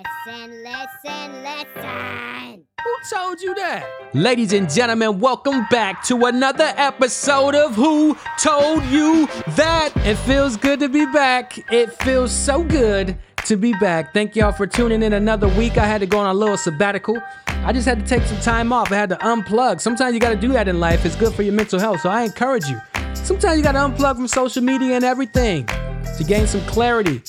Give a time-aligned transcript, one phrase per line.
[0.00, 2.64] Listen, listen, listen.
[2.82, 3.86] Who told you that?
[4.14, 9.26] Ladies and gentlemen, welcome back to another episode of Who Told You
[9.56, 9.90] That?
[9.96, 11.58] It feels good to be back.
[11.70, 14.14] It feels so good to be back.
[14.14, 15.76] Thank y'all for tuning in another week.
[15.76, 17.20] I had to go on a little sabbatical.
[17.48, 18.90] I just had to take some time off.
[18.92, 19.82] I had to unplug.
[19.82, 21.04] Sometimes you got to do that in life.
[21.04, 22.00] It's good for your mental health.
[22.00, 22.80] So I encourage you.
[23.12, 27.20] Sometimes you got to unplug from social media and everything to gain some clarity,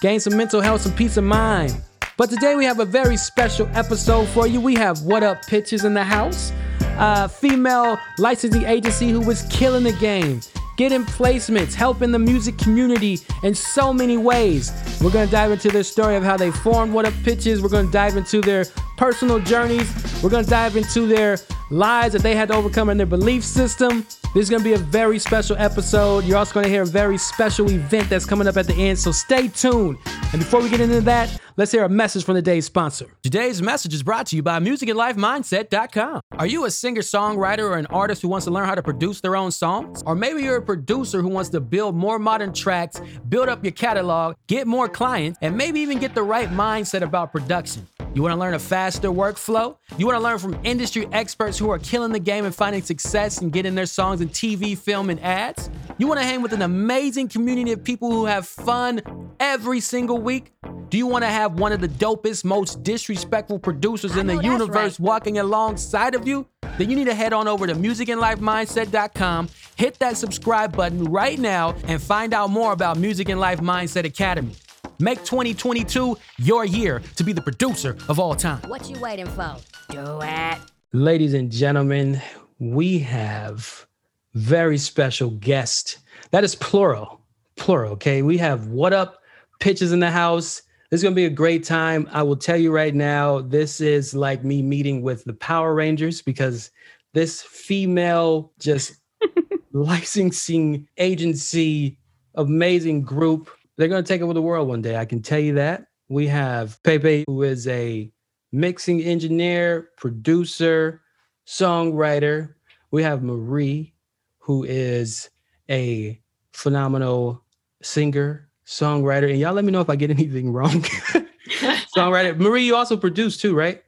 [0.00, 1.82] gain some mental health, some peace of mind.
[2.18, 4.60] But today we have a very special episode for you.
[4.60, 6.52] We have What Up Pitches in the house,
[6.98, 10.42] a female licensing agency who was killing the game,
[10.76, 14.72] getting placements, helping the music community in so many ways.
[15.00, 17.62] We're gonna dive into their story of how they formed What Up Pitches.
[17.62, 18.66] We're gonna dive into their
[18.98, 19.90] personal journeys.
[20.22, 21.38] We're gonna dive into their
[21.70, 24.06] lies that they had to overcome in their belief system.
[24.34, 26.24] This is gonna be a very special episode.
[26.24, 29.12] You're also gonna hear a very special event that's coming up at the end, so
[29.12, 29.98] stay tuned.
[30.32, 33.14] And before we get into that, let's hear a message from today's sponsor.
[33.22, 36.22] Today's message is brought to you by musicandlifemindset.com.
[36.38, 39.20] Are you a singer songwriter or an artist who wants to learn how to produce
[39.20, 40.02] their own songs?
[40.06, 43.72] Or maybe you're a producer who wants to build more modern tracks, build up your
[43.72, 47.86] catalog, get more clients, and maybe even get the right mindset about production.
[48.14, 49.76] You want to learn a faster workflow?
[49.96, 53.40] You want to learn from industry experts who are killing the game and finding success
[53.40, 55.70] and getting their songs in TV, film, and ads?
[55.96, 59.00] You want to hang with an amazing community of people who have fun
[59.40, 60.52] every single week?
[60.90, 65.00] Do you want to have one of the dopest, most disrespectful producers in the universe
[65.00, 65.00] right.
[65.00, 66.46] walking alongside of you?
[66.76, 71.74] Then you need to head on over to musicandlifemindset.com, hit that subscribe button right now,
[71.88, 74.54] and find out more about Music and Life Mindset Academy.
[74.98, 78.60] Make 2022 your year to be the producer of all time.
[78.68, 79.56] What you waiting for?
[79.90, 80.58] Do it.
[80.92, 82.20] Ladies and gentlemen,
[82.58, 83.86] we have
[84.34, 85.98] very special guest.
[86.30, 87.20] That is plural.
[87.56, 88.22] Plural, okay?
[88.22, 89.18] We have what up
[89.60, 90.62] pitches in the house.
[90.90, 92.08] This is going to be a great time.
[92.12, 96.20] I will tell you right now, this is like me meeting with the Power Rangers
[96.20, 96.70] because
[97.14, 98.94] this female just
[99.72, 101.98] licensing agency
[102.34, 103.50] amazing group.
[103.76, 104.96] They're going to take over the world one day.
[104.96, 105.86] I can tell you that.
[106.08, 108.12] We have Pepe, who is a
[108.52, 111.00] mixing engineer, producer,
[111.46, 112.54] songwriter.
[112.90, 113.94] We have Marie,
[114.38, 115.30] who is
[115.70, 116.20] a
[116.52, 117.42] phenomenal
[117.82, 119.30] singer, songwriter.
[119.30, 120.82] And y'all let me know if I get anything wrong.
[121.96, 122.36] songwriter.
[122.36, 123.82] Marie, you also produce too, right?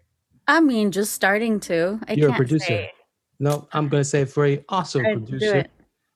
[0.47, 2.01] I mean, just starting to.
[2.09, 2.89] I You're a producer.
[3.41, 4.65] No, I'm going to say for you.
[4.69, 5.67] Also a do producer.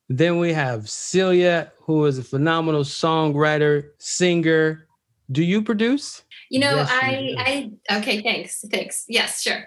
[0.09, 0.17] It.
[0.17, 4.87] Then we have Celia, who is a phenomenal songwriter, singer.
[5.31, 6.23] Do you produce?
[6.51, 9.05] You know, Yes, you I, I, okay, thanks, thanks.
[9.09, 9.65] Yes, sure.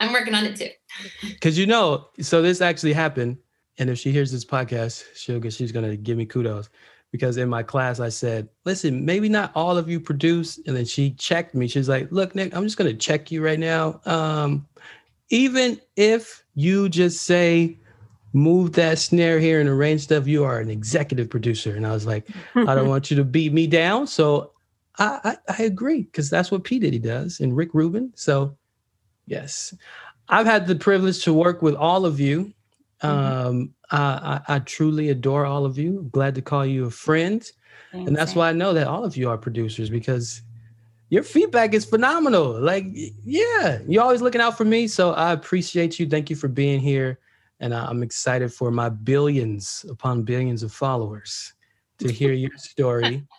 [0.00, 0.68] I'm working on it too.
[1.28, 3.38] Because you know, so this actually happened.
[3.78, 6.68] And if she hears this podcast, she'll get, she's gonna give me kudos.
[7.12, 10.58] Because in my class, I said, listen, maybe not all of you produce.
[10.66, 11.66] And then she checked me.
[11.66, 14.00] She's like, look, Nick, I'm just gonna check you right now.
[14.04, 14.66] Um,
[15.30, 17.78] even if you just say
[18.32, 21.74] move that snare here and arrange stuff, you are an executive producer.
[21.74, 24.06] And I was like, I don't want you to beat me down.
[24.06, 24.52] So
[24.98, 26.78] I, I, I agree because that's what P.
[26.78, 28.12] Diddy does and Rick Rubin.
[28.14, 28.56] So
[29.26, 29.74] yes,
[30.28, 32.52] I've had the privilege to work with all of you.
[33.02, 36.00] Um, I, I, I truly adore all of you.
[36.00, 37.50] I'm glad to call you a friend.
[37.92, 40.42] And that's Thanks, why I know that all of you are producers because
[41.08, 42.60] your feedback is phenomenal.
[42.60, 42.84] Like,
[43.24, 44.86] yeah, you're always looking out for me.
[44.86, 46.08] So I appreciate you.
[46.08, 47.18] Thank you for being here.
[47.60, 51.52] And I- I'm excited for my billions upon billions of followers
[51.98, 53.26] to hear your story.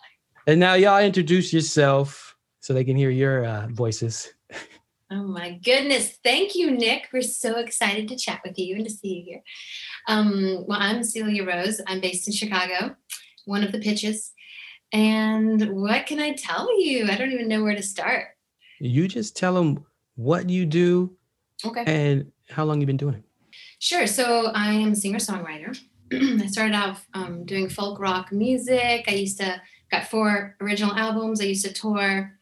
[0.48, 4.32] And now, y'all introduce yourself so they can hear your uh, voices.
[5.08, 6.18] Oh my goodness.
[6.24, 7.10] Thank you, Nick.
[7.12, 9.42] We're so excited to chat with you and to see you here.
[10.08, 11.80] Um, well, I'm Celia Rose.
[11.86, 12.96] I'm based in Chicago,
[13.44, 14.32] one of the pitches.
[14.92, 17.06] And what can I tell you?
[17.08, 18.26] I don't even know where to start.
[18.80, 19.84] You just tell them
[20.16, 21.16] what you do
[21.64, 21.84] Okay.
[21.86, 23.24] and how long you've been doing it.
[23.82, 24.06] Sure.
[24.06, 25.76] So I am a singer songwriter.
[26.12, 29.06] I started off um, doing folk rock music.
[29.08, 29.60] I used to
[29.90, 31.40] got four original albums.
[31.40, 32.32] I used to tour.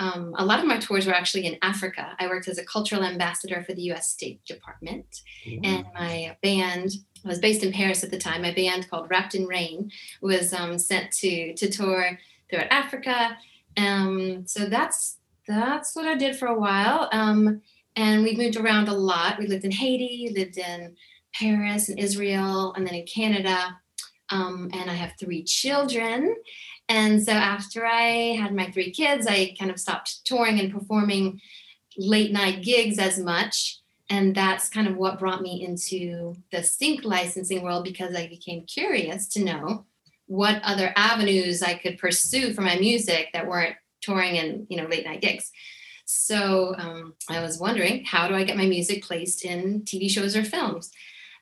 [0.00, 2.16] Um, a lot of my tours were actually in Africa.
[2.18, 4.10] I worked as a cultural ambassador for the U.S.
[4.10, 5.20] State Department,
[5.62, 6.90] and my band
[7.24, 8.42] I was based in Paris at the time.
[8.42, 13.38] My band called Wrapped in Rain was um, sent to to tour throughout Africa.
[13.76, 17.08] Um, so that's that's what I did for a while.
[17.12, 17.62] Um,
[17.96, 19.38] and we've moved around a lot.
[19.38, 20.96] We lived in Haiti, lived in
[21.34, 23.78] Paris and Israel, and then in Canada.
[24.30, 26.36] Um, and I have three children.
[26.88, 31.40] And so after I had my three kids, I kind of stopped touring and performing
[31.96, 33.78] late night gigs as much.
[34.08, 38.64] And that's kind of what brought me into the sync licensing world because I became
[38.66, 39.86] curious to know
[40.26, 44.86] what other avenues I could pursue for my music that weren't touring and you know
[44.86, 45.50] late night gigs.
[46.12, 50.36] So um, I was wondering, how do I get my music placed in TV shows
[50.36, 50.90] or films?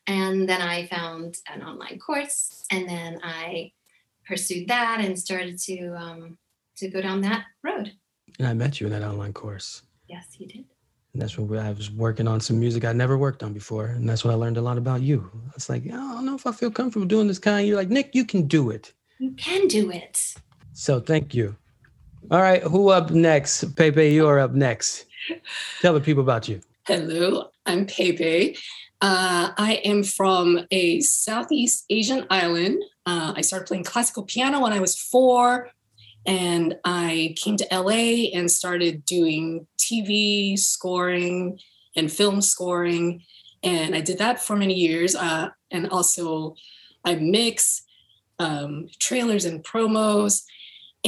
[0.07, 3.73] And then I found an online course, and then I
[4.27, 6.39] pursued that and started to um,
[6.77, 7.93] to go down that road.
[8.39, 9.83] And I met you in that online course.
[10.07, 10.65] Yes, you did.
[11.15, 13.87] And that's when I was working on some music I'd never worked on before.
[13.87, 15.31] And that's when I learned a lot about you.
[15.57, 17.67] It's like, I don't know if I feel comfortable doing this kind.
[17.67, 18.93] You're like, Nick, you can do it.
[19.19, 20.35] You can do it.
[20.75, 21.57] So thank you.
[22.31, 23.75] All right, who up next?
[23.75, 25.07] Pepe, you are up next.
[25.81, 26.61] Tell the people about you.
[26.87, 28.55] Hello, I'm Pepe.
[29.01, 32.83] Uh, I am from a Southeast Asian island.
[33.07, 35.71] Uh, I started playing classical piano when I was four,
[36.27, 41.59] and I came to LA and started doing TV scoring
[41.97, 43.23] and film scoring.
[43.63, 45.17] And I did that for many years.
[45.17, 46.57] Uh, and also,
[47.07, 47.85] I mix
[48.39, 50.43] um, trailers and promos.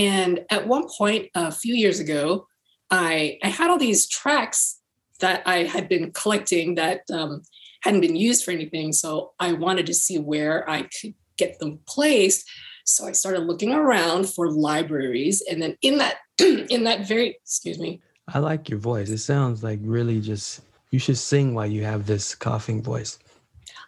[0.00, 2.46] And at one point, a few years ago,
[2.90, 4.80] I, I had all these tracks
[5.20, 7.42] that I had been collecting that um,
[7.82, 8.94] hadn't been used for anything.
[8.94, 12.48] So I wanted to see where I could get them placed.
[12.86, 17.78] So I started looking around for libraries, and then in that in that very excuse
[17.78, 18.00] me.
[18.26, 19.10] I like your voice.
[19.10, 23.18] It sounds like really just you should sing while you have this coughing voice.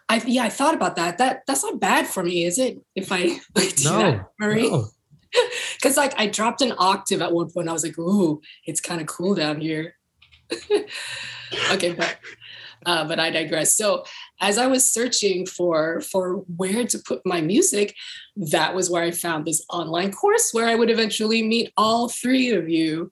[0.09, 1.17] I yeah, I thought about that.
[1.17, 2.79] That that's not bad for me, is it?
[2.95, 3.23] If I
[3.55, 4.69] do No, that, Murray?
[4.69, 4.85] no.
[5.75, 7.67] Because like I dropped an octave at one point.
[7.67, 9.95] I was like, ooh, it's kind of cool down here.
[11.71, 12.17] okay, but
[12.85, 13.75] uh, but I digress.
[13.75, 14.03] So
[14.41, 17.95] as I was searching for for where to put my music,
[18.35, 22.51] that was where I found this online course where I would eventually meet all three
[22.51, 23.11] of you.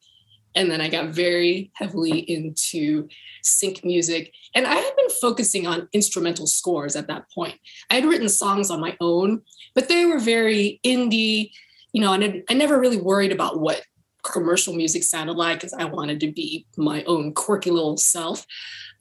[0.54, 3.08] And then I got very heavily into
[3.42, 4.34] sync music.
[4.54, 7.56] And I had been focusing on instrumental scores at that point.
[7.90, 9.44] I had written songs on my own,
[9.76, 11.52] but they were very indie,
[11.94, 13.82] you know, and I, I never really worried about what
[14.24, 18.46] commercial music sounded like because I wanted to be my own quirky little self.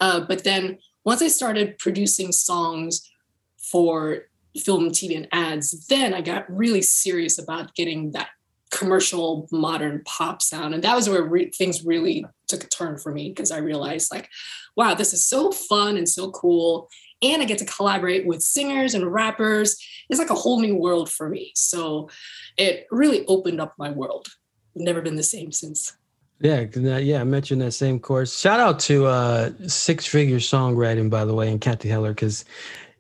[0.01, 3.11] Uh, but then once I started producing songs
[3.59, 4.25] for
[4.59, 8.29] film, TV, and ads, then I got really serious about getting that
[8.71, 10.75] commercial modern pop sound.
[10.75, 14.13] And that was where re- things really took a turn for me because I realized,
[14.13, 14.29] like,
[14.77, 16.89] wow, this is so fun and so cool.
[17.23, 19.77] And I get to collaborate with singers and rappers.
[20.09, 21.53] It's like a whole new world for me.
[21.55, 22.09] So
[22.57, 24.27] it really opened up my world.
[24.75, 25.97] Never been the same since.
[26.41, 28.39] Yeah, 'cause, yeah, I met you in that same course.
[28.41, 32.45] Shout out to uh Six Figure Songwriting, by the way, and Cathy Heller, because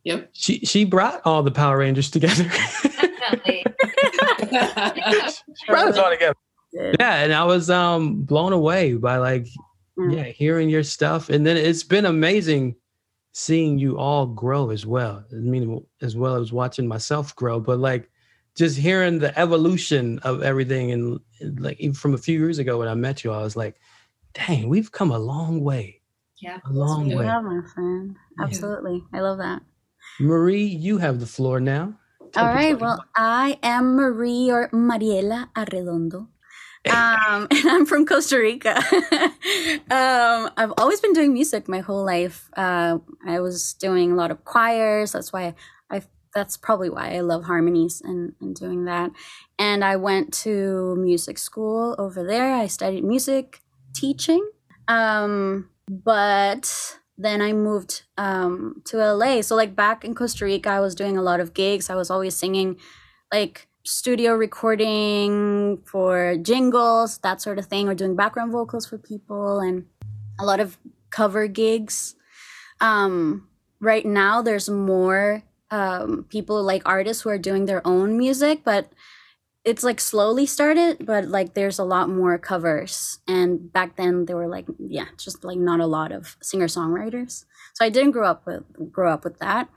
[0.05, 0.29] Yep.
[0.33, 2.45] she she brought all the Power Rangers together.
[2.83, 3.65] Definitely.
[4.51, 6.35] she brought us all together.
[6.73, 9.47] Yeah, and I was um blown away by like
[9.99, 10.17] Mm.
[10.17, 11.29] yeah, hearing your stuff.
[11.29, 12.77] And then it's been amazing
[13.33, 15.25] seeing you all grow as well.
[15.33, 18.11] I mean, as well as watching myself grow, but like
[18.57, 20.91] just hearing the evolution of everything.
[20.93, 21.21] And
[21.61, 23.77] like even from a few years ago when I met you, I was like,
[24.35, 26.03] dang, we've come a long way.
[26.41, 26.59] Yeah.
[26.65, 27.25] A long way.
[27.25, 28.17] Yeah, my friend.
[28.39, 28.45] Yeah.
[28.45, 29.03] Absolutely.
[29.13, 29.63] I love that.
[30.19, 31.95] Marie, you have the floor now.
[32.33, 32.75] Tell All right.
[32.75, 36.29] about Well, I am Marie or Mariela Arredondo.
[36.89, 38.77] Um, and I'm from Costa Rica.
[39.91, 42.51] um, I've always been doing music my whole life.
[42.57, 45.13] Uh, I was doing a lot of choirs.
[45.13, 45.55] That's why
[45.91, 46.03] I.
[46.33, 49.11] That's probably why I love harmonies and, and doing that.
[49.59, 52.55] And I went to music school over there.
[52.55, 53.61] I studied music
[53.95, 54.49] teaching.
[54.87, 59.43] Um, but then I moved um, to LA.
[59.43, 61.91] So like back in Costa Rica, I was doing a lot of gigs.
[61.91, 62.77] I was always singing
[63.33, 69.61] like studio recording for jingles, that sort of thing, or doing background vocals for people
[69.61, 69.87] and
[70.39, 70.79] a lot of
[71.11, 72.15] cover gigs.
[72.81, 73.49] Um,
[73.81, 78.93] right now, there's more um, people like artists who are doing their own music, but
[79.65, 83.19] it's like slowly started, but like there's a lot more covers.
[83.29, 87.45] And back then there were like yeah, just like not a lot of singer songwriters.
[87.75, 89.69] So I didn't grow up with grow up with that.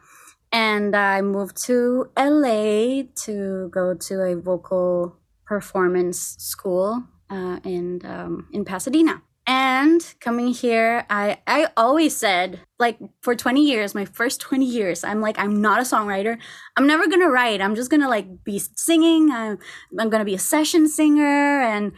[0.53, 8.47] And I moved to LA to go to a vocal performance school uh, in um,
[8.53, 9.23] in Pasadena.
[9.45, 15.03] And coming here, I I always said like for 20 years, my first 20 years,
[15.03, 16.37] I'm like I'm not a songwriter.
[16.77, 17.59] I'm never gonna write.
[17.59, 19.31] I'm just gonna like be singing.
[19.31, 19.57] I'm
[19.99, 21.91] I'm gonna be a session singer and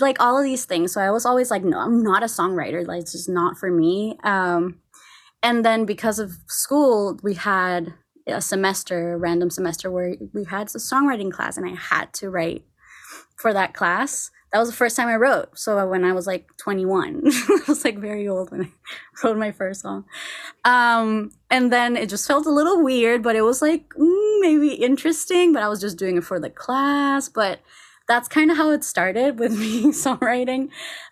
[0.00, 0.92] like all of these things.
[0.92, 2.86] So I was always like, no, I'm not a songwriter.
[2.86, 4.18] Like it's just not for me.
[4.24, 4.80] Um,
[5.42, 7.94] and then because of school, we had
[8.26, 12.30] a semester, a random semester where we had a songwriting class, and I had to
[12.30, 12.64] write
[13.36, 14.30] for that class.
[14.52, 15.56] That was the first time I wrote.
[15.58, 18.70] So when I was like 21, I was like very old when I
[19.24, 20.04] wrote my first song.
[20.64, 24.74] Um, and then it just felt a little weird, but it was like mm, maybe
[24.74, 25.52] interesting.
[25.52, 27.28] But I was just doing it for the class.
[27.28, 27.60] But
[28.08, 30.68] that's kind of how it started with me songwriting.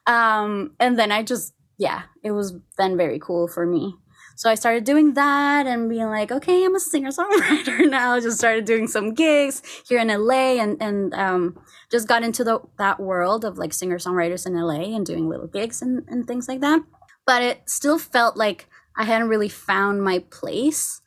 [0.07, 3.95] Um, and then I just, yeah, it was then very cool for me.
[4.39, 8.21] So I started doing that and being like, okay, I'm a singer songwriter now.
[8.21, 11.59] Just started doing some gigs here in LA and and um,
[11.91, 15.49] just got into the that world of like singer songwriters in LA and doing little
[15.49, 16.83] gigs and, and things like that.
[17.27, 21.03] But it still felt like I hadn't really found my place.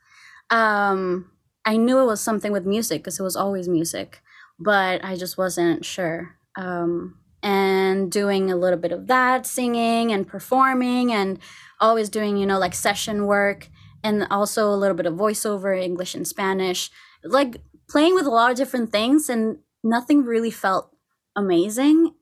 [0.49, 1.31] Um,
[1.63, 4.21] I knew it was something with music because it was always music,
[4.59, 6.35] but I just wasn't sure.
[6.57, 11.39] Um, and doing a little bit of that, singing and performing, and
[11.81, 13.69] always doing, you know, like session work
[14.03, 16.89] and also a little bit of voiceover, English and Spanish,
[17.23, 20.95] like playing with a lot of different things, and nothing really felt
[21.35, 22.13] amazing.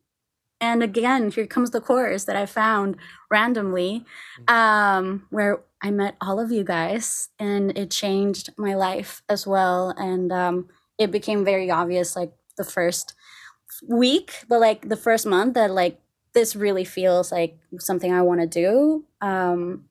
[0.62, 2.98] And again, here comes the chorus that I found
[3.32, 4.06] randomly,
[4.48, 9.94] um, where I met all of you guys, and it changed my life as well.
[9.98, 13.14] And um, it became very obvious, like the first
[13.88, 16.02] week, but like the first month, that like
[16.34, 19.06] this really feels like something I want to do.
[19.22, 19.86] Um,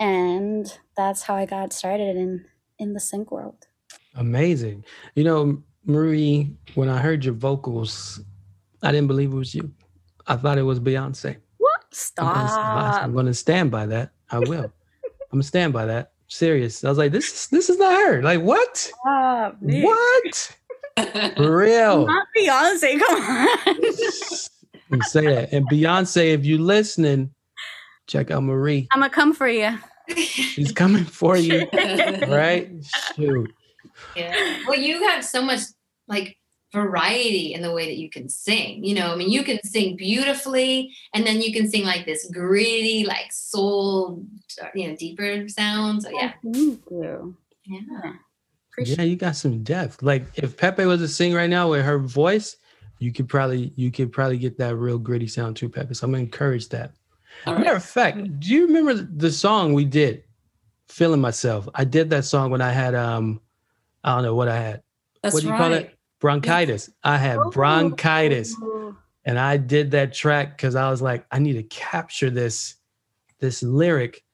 [0.00, 2.44] and that's how I got started in
[2.78, 3.66] in the sync world.
[4.14, 4.84] Amazing.
[5.14, 8.20] You know, Marie, when I heard your vocals,
[8.82, 9.72] I didn't believe it was you.
[10.26, 11.36] I thought it was Beyonce.
[11.56, 12.12] What?
[12.18, 13.02] I'm gonna, Stop.
[13.02, 14.10] I'm gonna stand by that.
[14.30, 14.64] I will.
[15.04, 16.12] I'm gonna stand by that.
[16.28, 16.84] Serious.
[16.84, 18.22] I was like, this is this is not her.
[18.22, 18.90] Like what?
[19.66, 19.84] Dude.
[19.84, 20.56] What?
[21.36, 22.06] For real.
[22.06, 22.98] Not Beyonce.
[23.00, 23.76] Come on.
[24.90, 25.52] You say that.
[25.52, 27.32] And Beyonce, if you're listening,
[28.06, 28.88] check out Marie.
[28.92, 29.78] I'm gonna come for you.
[30.16, 31.68] She's coming for you.
[32.28, 32.70] Right?
[33.14, 33.52] Shoot.
[34.16, 34.58] Yeah.
[34.66, 35.60] Well, you have so much
[36.06, 36.36] like
[36.72, 38.84] variety in the way that you can sing.
[38.84, 42.30] You know, I mean, you can sing beautifully, and then you can sing like this
[42.32, 44.24] gritty, like soul,
[44.74, 46.04] you know, deeper sounds.
[46.04, 47.36] So yeah, oh, Thank you.
[47.66, 48.12] yeah.
[48.80, 50.02] Yeah, you got some depth.
[50.02, 52.56] Like if Pepe was to sing right now with her voice,
[52.98, 55.94] you could probably you could probably get that real gritty sound too, Pepe.
[55.94, 56.92] So I'm gonna encourage that.
[57.46, 57.58] Right.
[57.58, 60.24] Matter of fact, do you remember the song we did?
[60.88, 61.68] Feeling myself.
[61.74, 63.40] I did that song when I had um,
[64.02, 64.82] I don't know what I had.
[65.22, 65.58] That's what do you right.
[65.58, 65.94] call it?
[66.20, 66.90] Bronchitis.
[67.04, 68.56] I had bronchitis,
[69.24, 72.76] and I did that track because I was like, I need to capture this,
[73.38, 74.24] this lyric.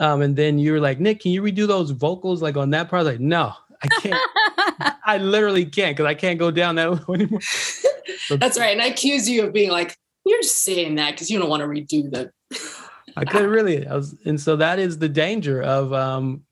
[0.00, 2.88] Um, and then you were like, Nick, can you redo those vocals like on that
[2.88, 3.04] part?
[3.04, 4.94] Like, no, I can't.
[5.06, 7.40] I literally can't because I can't go down that low anymore.
[8.30, 8.72] That's right.
[8.72, 9.96] And I accuse you of being like,
[10.26, 12.30] you're just saying that because you don't want to redo the.
[13.16, 13.86] I couldn't really.
[13.86, 16.42] I was, and so that is the danger of um,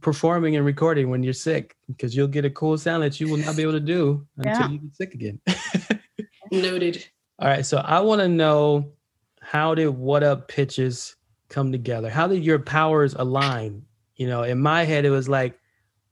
[0.00, 3.36] performing and recording when you're sick because you'll get a cool sound that you will
[3.36, 4.68] not be able to do until Yeah.
[4.70, 5.40] you get sick again.
[6.50, 7.06] Noted.
[7.38, 8.92] All right, so I want to know
[9.40, 11.16] how did what up pitches
[11.48, 12.08] come together?
[12.10, 13.82] How did your powers align?
[14.16, 15.58] You know, in my head it was like,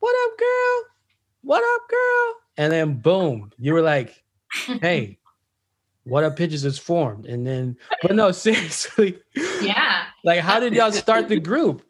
[0.01, 0.85] "What up, girl?
[1.43, 4.23] What up, girl?" And then boom, you were like,
[4.81, 5.19] "Hey,
[6.05, 9.19] what up pitches is formed." And then, but no, seriously,
[9.61, 10.05] Yeah.
[10.25, 11.83] like, how did y'all start the group?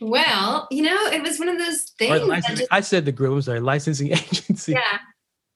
[0.00, 2.12] Well, you know, it was one of those things.
[2.12, 3.34] the that licensing, just- I said the group.
[3.34, 4.72] I'm sorry, licensing agency.
[4.72, 4.98] yeah.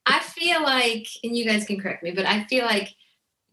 [0.08, 2.94] I feel like, and you guys can correct me, but I feel like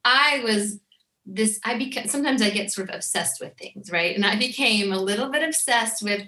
[0.06, 0.80] I was
[1.26, 1.60] this.
[1.66, 4.16] I became sometimes I get sort of obsessed with things, right?
[4.16, 6.22] And I became a little bit obsessed with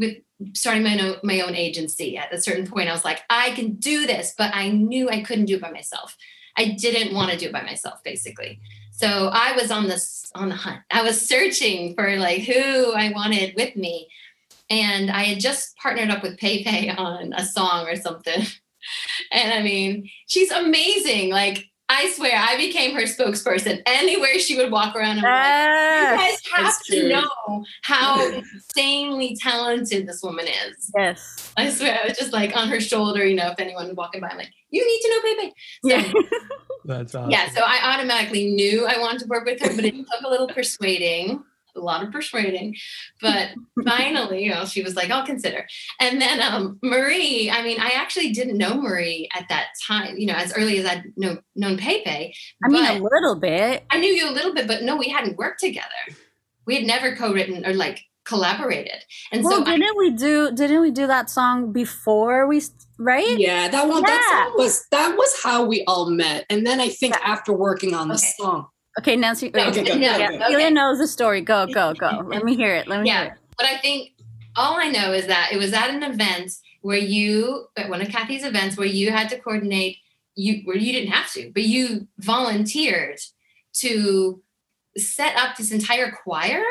[0.00, 0.16] with
[0.54, 2.16] starting my own my own agency.
[2.16, 5.22] At a certain point, I was like, I can do this, but I knew I
[5.22, 6.16] couldn't do it by myself.
[6.56, 8.60] I didn't want to do it by myself, basically.
[8.90, 10.80] So I was on this on the hunt.
[10.90, 14.08] I was searching for like who I wanted with me.
[14.68, 18.44] And I had just partnered up with Pei on a song or something.
[19.30, 21.30] And I mean, she's amazing.
[21.30, 23.82] Like, I swear, I became her spokesperson.
[23.84, 27.08] Anywhere she would walk around, I'm like, you guys have to true.
[27.08, 30.90] know how insanely talented this woman is.
[30.96, 31.52] Yes.
[31.56, 34.20] I swear, I was just like on her shoulder, you know, if anyone was walking
[34.20, 35.52] by, I'm like, you need to know Pei Pei.
[35.82, 36.12] So, Yeah.
[36.84, 37.30] That's awesome.
[37.30, 40.28] yeah, so I automatically knew I wanted to work with her, but it took a
[40.28, 41.42] little persuading,
[41.76, 42.76] a lot of persuading.
[43.20, 43.50] But
[43.86, 45.66] finally, you know, she was like, I'll consider.
[46.00, 50.26] And then um, Marie, I mean, I actually didn't know Marie at that time, you
[50.26, 52.34] know, as early as I'd know, known Pepe.
[52.64, 53.84] I mean, a little bit.
[53.90, 55.88] I knew you a little bit, but no, we hadn't worked together.
[56.66, 59.04] We had never co-written or like collaborated.
[59.32, 60.52] And well, so didn't we do?
[60.52, 62.62] Didn't we do that song before we?
[62.98, 63.38] Right?
[63.38, 64.02] Yeah, that one.
[64.02, 66.46] That song was that was how we all met.
[66.50, 68.32] And then I think after working on the Okay.
[68.38, 68.68] song,
[68.98, 69.50] Okay, Nancy.
[69.54, 70.38] No, Okay, go, no, yeah, okay.
[70.48, 71.40] Celia knows the story.
[71.40, 72.24] Go, go, go.
[72.26, 72.88] Let me hear it.
[72.88, 73.22] Let me Yeah.
[73.22, 73.38] hear it.
[73.56, 74.10] But I think
[74.56, 78.08] all I know is that it was at an event where you, at one of
[78.08, 79.98] Cathy's events, where you had to coordinate.
[80.36, 83.18] You where you didn't have to, but you volunteered
[83.74, 84.42] to
[84.96, 86.62] set up this entire choir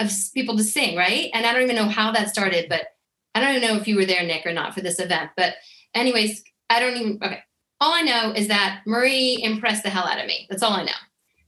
[0.00, 1.28] of people to sing, right?
[1.34, 2.86] And I don't even know how that started, but
[3.34, 5.30] I don't even know if you were there, Nick, or not for this event.
[5.36, 5.54] But
[5.94, 7.18] anyways, I don't even.
[7.22, 7.40] Okay.
[7.80, 10.46] all I know is that Marie impressed the hell out of me.
[10.48, 10.92] That's all I know.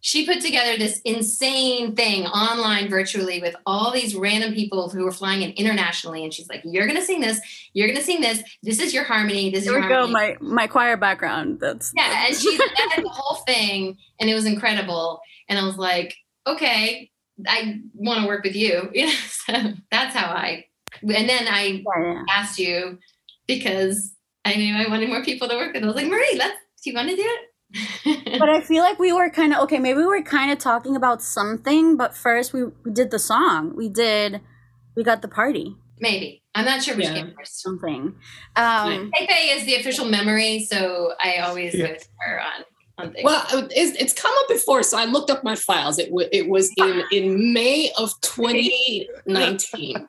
[0.06, 5.10] She put together this insane thing online virtually with all these random people who were
[5.10, 6.22] flying in internationally.
[6.22, 7.40] And she's like, You're gonna sing this,
[7.72, 10.06] you're gonna sing this, this is your harmony, this is Here your go.
[10.06, 11.58] My my choir background.
[11.58, 15.20] That's Yeah, and she led the whole thing, and it was incredible.
[15.48, 16.14] And I was like,
[16.46, 17.10] okay,
[17.44, 18.88] I want to work with you.
[18.94, 20.66] You know, so that's how I.
[21.02, 22.22] And then I yeah.
[22.30, 23.00] asked you
[23.48, 25.82] because I knew I wanted more people to work with.
[25.82, 26.54] I was like, Marie, let's.
[26.84, 27.40] Do you want to do it?
[28.04, 29.78] But I feel like we were kind of okay.
[29.78, 33.74] Maybe we were kind of talking about something, but first we, we did the song.
[33.76, 34.40] We did.
[34.96, 35.76] We got the party.
[35.98, 37.14] Maybe I'm not sure which Yeah.
[37.14, 37.62] came first.
[37.62, 38.14] Something.
[38.56, 41.86] Um, Pepe is the official memory, so I always Yeah.
[41.88, 42.64] go to her on
[42.98, 43.24] on things.
[43.24, 45.98] Well, it's, it's come up before, so I looked up my files.
[45.98, 50.08] It, wa- it was in, in May of 2019.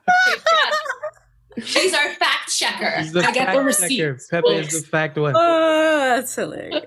[1.64, 2.86] she's our fact checker.
[2.96, 4.42] I got the fact receipts, checker.
[4.42, 5.34] Pepe is the fact one.
[5.36, 6.84] oh, that's hilarious.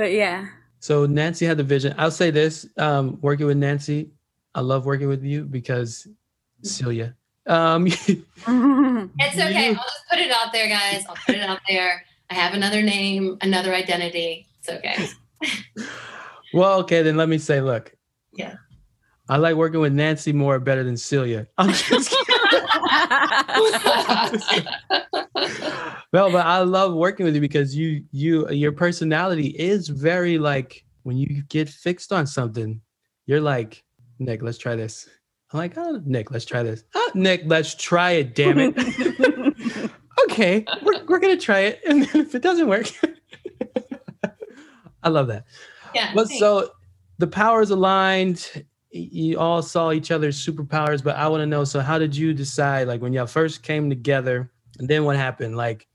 [0.00, 0.46] But yeah.
[0.78, 1.94] So Nancy had the vision.
[1.98, 4.08] I'll say this: um, working with Nancy,
[4.54, 6.08] I love working with you because
[6.62, 7.14] Celia.
[7.46, 8.16] Um, It's
[8.46, 9.68] okay.
[9.68, 11.04] You- I'll just put it out there, guys.
[11.06, 12.02] I'll put it out there.
[12.30, 14.46] I have another name, another identity.
[14.60, 15.06] It's okay.
[16.54, 17.94] well, okay, then let me say, look.
[18.32, 18.54] Yeah.
[19.28, 21.46] I like working with Nancy more better than Celia.
[21.58, 22.16] I'm just
[26.12, 30.84] no, but I love working with you because you you your personality is very like
[31.02, 32.80] when you get fixed on something,
[33.26, 33.84] you're like,
[34.18, 35.08] Nick, let's try this.
[35.52, 36.84] I'm like, oh, Nick, let's try this.
[36.94, 38.34] Oh, Nick, let's try it.
[38.34, 39.90] Damn it.
[40.24, 42.86] okay, we're, we're gonna try it, and then if it doesn't work,
[45.02, 45.44] I love that.
[45.94, 46.12] Yeah.
[46.14, 46.40] But thanks.
[46.40, 46.70] so
[47.18, 48.64] the powers aligned.
[48.92, 51.64] Y- You all saw each other's superpowers, but I want to know.
[51.64, 52.88] So, how did you decide?
[52.88, 55.56] Like when y'all first came together, and then what happened?
[55.56, 55.86] Like,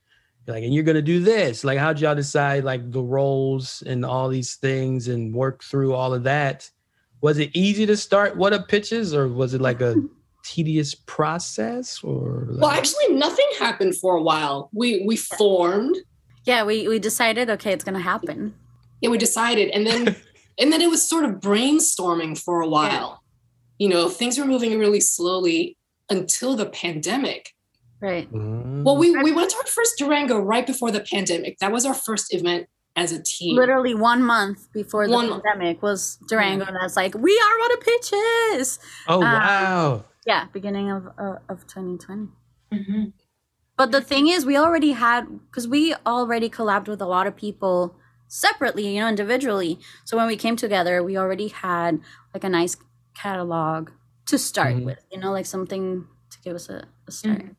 [0.46, 1.64] you're like, and you're gonna do this.
[1.64, 2.64] Like, how'd y'all decide?
[2.64, 6.70] Like the roles and all these things, and work through all of that.
[7.22, 9.96] Was it easy to start what up pitches, or was it like a
[10.44, 12.04] tedious process?
[12.04, 14.70] Or well, actually, nothing happened for a while.
[14.74, 15.98] We we formed
[16.46, 18.54] yeah, we, we decided, okay, it's going to happen.
[19.02, 20.16] Yeah, we decided, and then
[20.60, 23.22] and then it was sort of brainstorming for a while.
[23.78, 25.78] You know, things were moving really slowly
[26.10, 27.52] until the pandemic.
[28.02, 28.32] Right.
[28.32, 28.84] Mm.
[28.84, 31.58] Well, we we went to our first Durango right before the pandemic.
[31.60, 33.56] That was our first event as a team.
[33.56, 35.44] Literally one month before the One month.
[35.44, 36.66] pandemic was Durango.
[36.66, 38.14] And that's like, we are what a pitch
[38.54, 38.80] is.
[39.08, 40.06] oh um, wow.
[40.26, 42.30] Yeah, beginning of, uh, of 2020.
[42.74, 43.14] Mhm.
[43.78, 47.36] But the thing is, we already had because we already collabed with a lot of
[47.36, 47.96] people
[48.28, 49.80] separately, you know, individually.
[50.06, 52.00] So when we came together, we already had
[52.34, 52.76] like a nice
[53.16, 53.92] catalog
[54.28, 54.86] to start Mhm.
[54.86, 57.40] with, you know, like something to give us a, a start.
[57.44, 57.56] Mhm.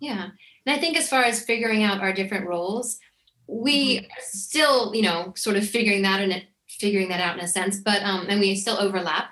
[0.00, 0.30] Yeah.
[0.66, 2.98] And I think as far as figuring out our different roles,
[3.46, 7.44] we are still, you know, sort of figuring that in it, figuring that out in
[7.44, 9.30] a sense, but um, and we still overlap.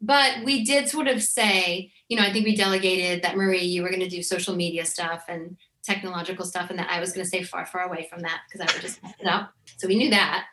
[0.00, 3.82] But we did sort of say, you know, I think we delegated that Marie, you
[3.82, 7.24] were going to do social media stuff and technological stuff, and that I was going
[7.24, 9.52] to stay far, far away from that because I would just mess it up.
[9.76, 10.46] So we knew that.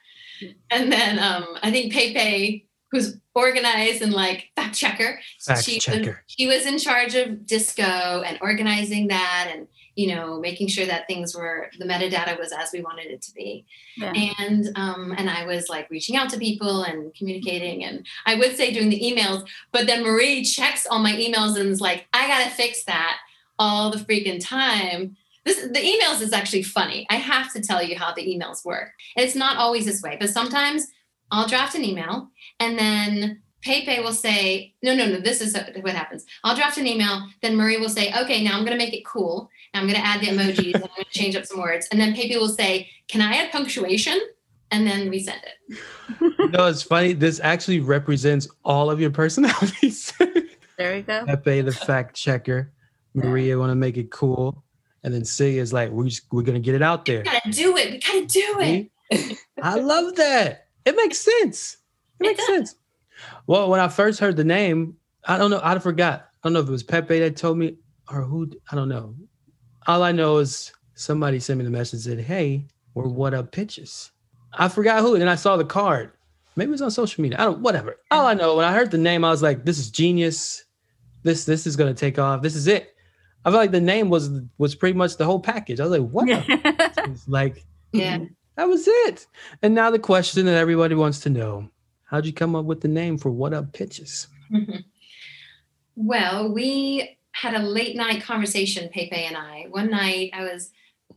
[0.70, 5.84] And then um, I think Pepe, who's organized and like fact checker, Fact she was-
[5.84, 6.24] checker.
[6.28, 7.84] she was in charge of disco
[8.26, 12.72] and organizing that and you know making sure that things were the metadata was as
[12.74, 13.66] we wanted it to be
[13.98, 14.14] Yeah.
[14.40, 18.56] and um and i was like reaching out to people and communicating and i would
[18.56, 22.26] say doing the emails but then marie checks all my emails and is like i
[22.26, 23.18] gotta fix that
[23.60, 27.98] all the freaking time this the emails is actually funny i have to tell you
[27.98, 30.88] how the emails work and it's not always this way but sometimes
[31.32, 35.94] i'll draft an email and then Pepe will say, no, no, no, this is what
[35.94, 36.26] happens.
[36.44, 37.28] I'll draft an email.
[37.42, 39.50] Then Marie will say, okay, now I'm going to make it cool.
[39.74, 41.88] And I'm going to add the emojis and I'm going to change up some words.
[41.92, 44.20] And then Pepe will say, can I add punctuation?
[44.72, 46.52] And then we send it.
[46.52, 47.14] no, it's funny.
[47.14, 50.14] This actually represents all of your personalities.
[50.78, 51.26] There we go.
[51.26, 52.72] Pepe, the fact checker.
[53.14, 54.64] Maria want to make it cool,
[55.04, 57.44] and then Celia is like, "We're just, we're gonna get it out there." We got
[57.44, 57.92] to do it.
[57.92, 59.38] We got to do it.
[59.62, 60.68] I love that.
[60.86, 61.78] It makes sense.
[62.20, 62.48] It It makes does.
[62.48, 62.76] sense.
[63.48, 65.60] Well, when I first heard the name, I don't know.
[65.64, 66.30] I forgot.
[66.44, 67.76] I don't know if it was Pepe that told me
[68.12, 68.52] or who.
[68.72, 69.16] I don't know.
[69.88, 73.52] All I know is somebody sent me the message and said, "Hey, we're what up
[73.52, 74.12] pitches."
[74.54, 75.14] I forgot who.
[75.14, 76.12] And then I saw the card.
[76.56, 77.38] Maybe it was on social media.
[77.40, 77.60] I don't.
[77.62, 77.98] Whatever.
[78.12, 80.64] All I know when I heard the name, I was like, "This is genius.
[81.24, 82.42] This this is gonna take off.
[82.42, 82.96] This is it."
[83.44, 85.80] I feel like the name was was pretty much the whole package.
[85.80, 88.20] I was like, "What?" Like Yeah.
[88.56, 89.26] that was it.
[89.62, 91.70] And now the question that everybody wants to know:
[92.06, 94.28] How'd you come up with the name for What Up Pitches?
[95.96, 99.68] well, we had a late night conversation, Pepe and I.
[99.70, 100.72] One night I was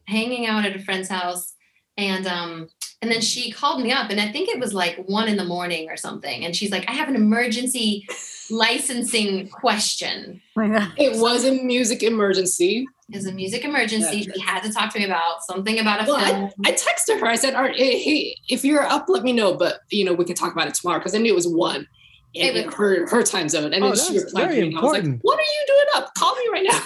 [0.06, 1.54] hanging out at a friend's house
[1.96, 2.68] and um,
[3.02, 5.44] and then she called me up, and I think it was like one in the
[5.44, 8.07] morning or something, and she's like, "I have an emergency
[8.50, 10.92] licensing question." My God.
[10.96, 12.87] It was a music emergency.
[13.12, 14.24] It was a music emergency.
[14.24, 16.50] That's She had to talk to me about something about a Well, film.
[16.64, 17.26] I, I texted her.
[17.26, 19.54] I said, All right, hey, hey, if you're up, let me know.
[19.54, 21.87] But you know, we can talk about it tomorrow because I knew it was one.
[22.33, 23.72] It in was- her her time zone.
[23.74, 24.76] And Oh, then she that's replied very to me.
[24.76, 25.20] I was like, important.
[25.22, 26.14] What are you doing up?
[26.16, 26.83] Call me right now.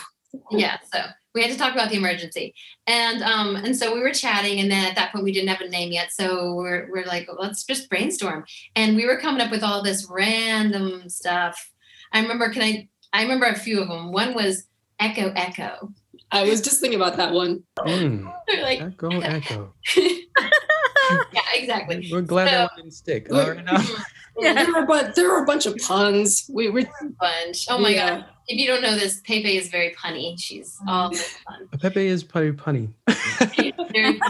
[0.51, 1.01] yeah so
[1.38, 2.53] we had to talk about the emergency
[2.88, 5.61] and um and so we were chatting and then at that point we didn't have
[5.61, 9.51] a name yet so we're we're like let's just brainstorm and we were coming up
[9.51, 11.70] with all this random stuff
[12.12, 14.64] i remember can i i remember a few of them one was
[14.98, 15.92] echo echo
[16.31, 17.62] I was just thinking about that one.
[17.79, 19.74] Mm, like echo, echo.
[19.96, 23.33] yeah exactly We're glad that one didn't stick.
[23.33, 23.83] All right, now.
[24.38, 24.55] Yeah.
[24.55, 26.48] There were but there were a bunch of puns.
[26.53, 26.83] We were
[27.20, 28.11] bunch oh my Yeah.
[28.18, 32.24] god if you don't know this pepe is very punny she's all fun Pepe is
[32.24, 32.88] pretty punny.
[33.92, 34.20] Very-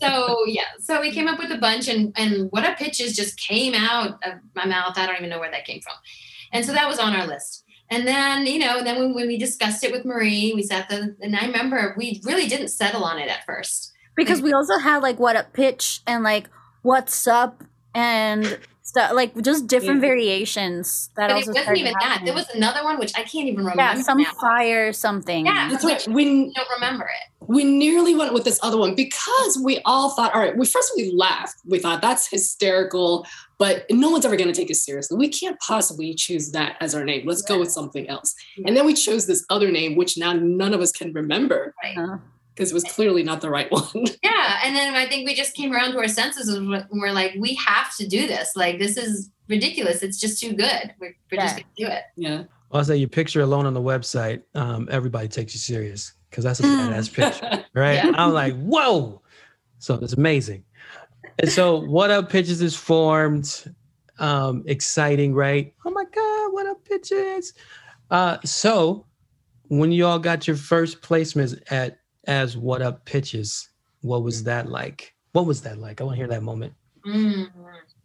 [0.00, 3.38] so yeah, so we came up with a bunch, and and what up pitches just
[3.38, 4.94] came out of my mouth.
[4.98, 5.94] I don't even know where that came from,
[6.52, 7.64] and so that was on our list.
[7.88, 11.16] And then you know, then when, when we discussed it with Marie, we sat the,
[11.22, 13.92] and I remember we really didn't settle on it at first.
[14.16, 16.50] because we also had like what a pitch and like
[16.82, 20.08] what's up and stuff like just different Yeah.
[20.08, 22.22] variations that But it wasn't started even that.
[22.24, 23.82] There was another one which I can't even remember.
[23.82, 24.32] yeah some now.
[24.40, 25.68] fire something Yeah.
[25.70, 26.06] that's right.
[26.08, 27.32] We don't remember it.
[27.48, 30.92] we nearly went with this other one because we all thought, all right, we first
[30.96, 31.56] we laughed.
[31.66, 33.26] We thought that's hysterical,
[33.58, 35.16] but no one's ever gonna take us seriously.
[35.16, 37.26] We can't possibly choose that as our name.
[37.26, 38.34] Let's go with something else.
[38.66, 41.98] And then we chose this other name, which now none of us can remember Right.
[41.98, 42.16] Uh,
[42.56, 43.84] because it was clearly not the right one.
[44.22, 47.12] Yeah, and then I think we just came around to our senses and we're- we're
[47.12, 48.56] like, we have to do this.
[48.56, 50.02] Like this is ridiculous.
[50.02, 50.94] It's just too good.
[50.98, 52.02] We're, we're just gonna do it.
[52.16, 52.44] yeah.
[52.72, 56.58] I'll say your picture alone on the website, um, everybody takes you serious because that's
[56.60, 58.04] a badass picture, right?
[58.04, 58.12] Yeah.
[58.16, 59.22] I'm like, whoa!
[59.78, 60.64] So it's amazing.
[61.38, 63.72] And so, what up pitches is formed,
[64.18, 65.74] um, exciting, right?
[65.84, 67.52] Oh my God, what up pitches?
[68.10, 69.06] Uh, so
[69.68, 73.68] when you all got your first placements at as what up pitches,
[74.02, 75.14] what was that like?
[75.32, 76.00] What was that like?
[76.00, 76.72] I want to hear that moment.
[77.06, 77.48] Mm,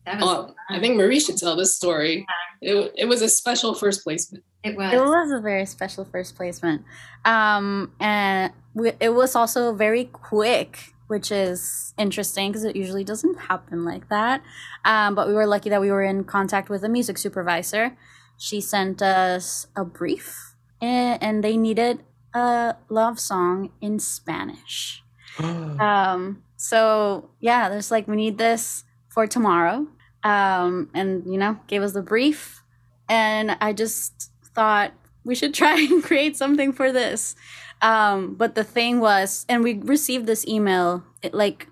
[0.05, 2.25] that was Oh, I think Marie should tell this story.
[2.61, 4.43] It, it was a special first placement.
[4.63, 4.93] it was.
[4.93, 6.83] it was a very special first placement
[7.25, 13.37] um and we, it was also very quick which is interesting because it usually doesn't
[13.49, 14.43] happen like that
[14.85, 17.97] um, but we were lucky that we were in contact with a music supervisor
[18.37, 25.03] she sent us a brief and, and they needed a love song in spanish.
[25.79, 29.87] Um so yeah there's like we need this for tomorrow.
[30.23, 32.63] Um and you know gave us the brief.
[33.09, 34.91] And i just thought
[35.23, 37.35] we should try and create something for this.
[37.81, 41.67] Um but the thing was and we received this email like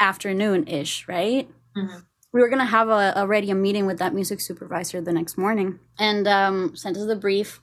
[0.00, 1.48] afternoon ish right?
[1.76, 2.04] Mhm.
[2.32, 5.78] we were gonna have a, already a meeting with that music supervisor the next morning.
[5.98, 7.60] And um sent us the brief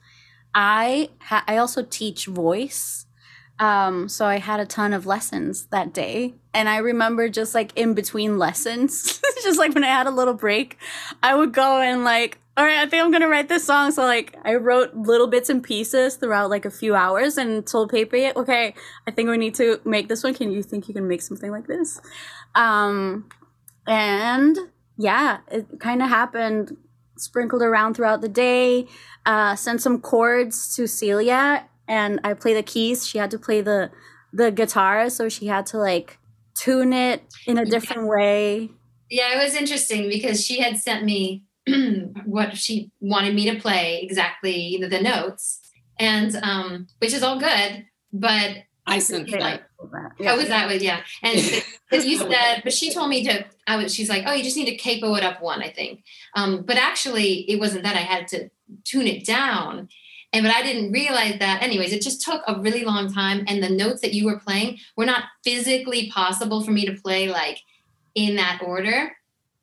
[0.54, 3.06] i ha- i also teach voice
[3.62, 6.34] um, so I had a ton of lessons that day.
[6.52, 10.34] And I remember just like in between lessons, just like when I had a little
[10.34, 10.78] break,
[11.22, 13.92] I would go and like, all right, I think I'm gonna write this song.
[13.92, 17.90] So like I wrote little bits and pieces throughout like a few hours and told
[17.90, 18.74] Pepe, okay,
[19.06, 20.34] I think we need to make this one.
[20.34, 22.00] Can you think you can make something like this?
[22.56, 23.30] Um
[23.86, 24.58] and
[24.98, 26.76] yeah, it kind of happened,
[27.22, 28.86] sprinkled around throughout the day,
[29.24, 33.06] uh, sent some chords to Celia and I play the keys.
[33.06, 33.90] She had to play the
[34.32, 36.18] the guitar, so she had to like
[36.54, 38.70] tune it in a different way.
[39.10, 41.44] Yeah, it was interesting because she had sent me
[42.24, 45.60] what she wanted me to play exactly you know, the notes,
[45.98, 48.56] and um, which is all good, but
[48.86, 49.28] I sent
[49.90, 50.24] that.
[50.24, 51.00] How was that with yeah?
[51.22, 53.44] And but you said, but she told me to.
[53.66, 53.94] I was.
[53.94, 56.04] She's like, oh, you just need to capo it up one, I think.
[56.34, 57.96] Um, but actually, it wasn't that.
[57.96, 58.50] I had to
[58.84, 59.88] tune it down,
[60.32, 61.62] and but I didn't realize that.
[61.62, 64.78] Anyways, it just took a really long time, and the notes that you were playing
[64.96, 67.58] were not physically possible for me to play like
[68.14, 69.12] in that order.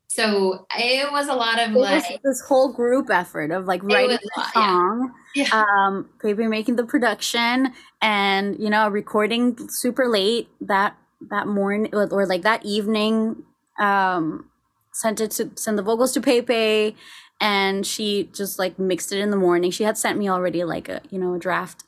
[0.07, 4.17] So it was a lot of It like, this whole group effort of like writing
[4.17, 5.18] a lot, song, yeah,
[5.51, 10.95] um, Pepe making the production, and you know recording super late that
[11.29, 13.43] that morning or, or like that evening.
[13.79, 14.49] Um,
[14.91, 16.95] sent it to send the vocals to Pepe,
[17.39, 19.71] and she just like mixed it in the morning.
[19.71, 21.83] She had sent me already like a you know a draft,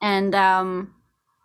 [0.00, 0.94] and um,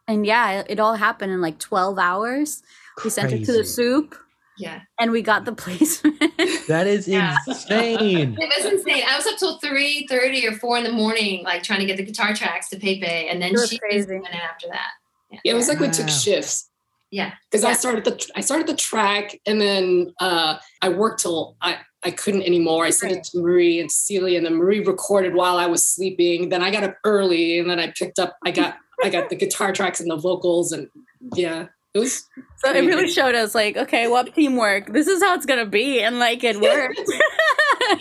[0.08, 2.64] and yeah, it, it all happened in like twelve hours.
[3.04, 4.16] We sent it to the soup,
[4.60, 4.82] yeah.
[5.00, 6.18] and we got the placement.
[6.68, 7.36] That is Yeah.
[7.48, 8.38] insane.
[8.40, 9.04] It was insane.
[9.10, 11.98] I was up till three thirty or four in the morning, like trying to get
[11.98, 13.98] the guitar tracks to Pepe, and then she crazy.
[13.98, 14.90] was doing it after that.
[15.32, 16.70] Yeah, it was like we took shifts.
[17.12, 17.34] Yeah.
[17.50, 21.78] because I started the I started the track and then uh, I worked till I
[22.04, 22.86] I couldn't anymore.
[22.86, 26.50] I sent it to Marie and Celia, and then Marie recorded while I was sleeping.
[26.50, 28.38] Then I got up early, and then I picked up.
[28.46, 30.88] I got I got the guitar tracks and the vocals, and
[31.34, 32.28] yeah, it was
[32.64, 33.14] So it really good.
[33.14, 34.92] showed us like, okay, what teamwork?
[34.94, 37.02] This is how it's gonna be, and like it worked.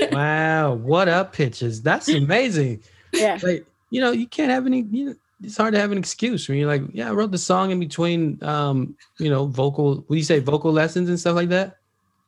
[0.13, 1.81] Wow, what up, pitches?
[1.83, 2.83] That's amazing.
[3.13, 3.39] yeah.
[3.43, 4.83] Like, you know, you can't have any.
[4.91, 7.39] You know, it's hard to have an excuse when you're like, yeah, I wrote the
[7.39, 9.97] song in between, um, you know, vocal.
[9.97, 11.77] What do you say, vocal lessons and stuff like that?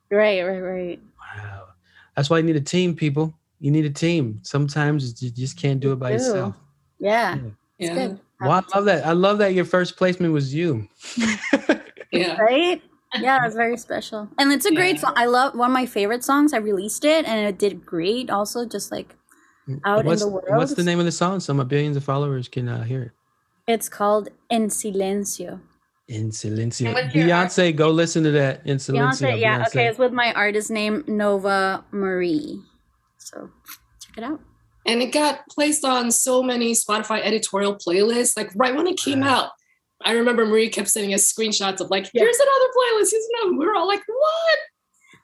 [0.09, 0.99] Right, right, right.
[1.37, 1.67] Wow,
[2.15, 3.33] that's why you need a team, people.
[3.59, 4.39] You need a team.
[4.41, 6.23] Sometimes you just can't do it by You do.
[6.23, 6.55] yourself.
[6.99, 7.37] Yeah.
[7.77, 8.19] yeah good.
[8.41, 9.05] Well, I love that.
[9.05, 10.87] I love that your first placement was you.
[12.11, 12.37] yeah.
[12.41, 12.81] Right?
[13.19, 14.29] Yeah, it's very special.
[14.39, 15.01] And it's a great Yeah.
[15.01, 15.13] song.
[15.17, 16.53] I love one of my favorite songs.
[16.53, 19.17] I released it and it did great also, just like
[19.83, 20.45] out in the world.
[20.47, 23.11] What's the name of the song so my billions of followers can uh, hear it?
[23.67, 25.59] It's called En Silencio.
[26.07, 26.85] In Silencio.
[26.85, 28.61] And what's Beyonce, go listen to that.
[28.65, 29.27] In Silencio.
[29.27, 29.67] Beyonce, yeah, Beyonce.
[29.67, 29.87] okay.
[29.87, 32.61] It's with my artist name, Nova Marie.
[33.17, 33.49] So
[33.99, 34.39] check it out.
[34.85, 38.35] And it got placed on so many Spotify editorial playlists.
[38.37, 39.27] Like right when it came Wow.
[39.45, 39.49] out,
[40.03, 42.23] I remember Marie kept sending us screenshots of like, Yeah.
[42.23, 43.57] "Here's another playlist." Here's another.
[43.57, 44.59] We were all like, "What?"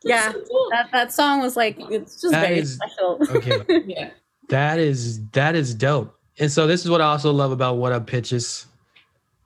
[0.03, 0.31] That's Yeah.
[0.33, 0.67] so cool.
[0.71, 3.17] That that song was like it's just That very is- special.
[3.29, 3.83] Okay.
[3.87, 4.09] yeah.
[4.49, 6.13] That is that is dope.
[6.39, 8.67] And so this is what I also love about What Up Pitches.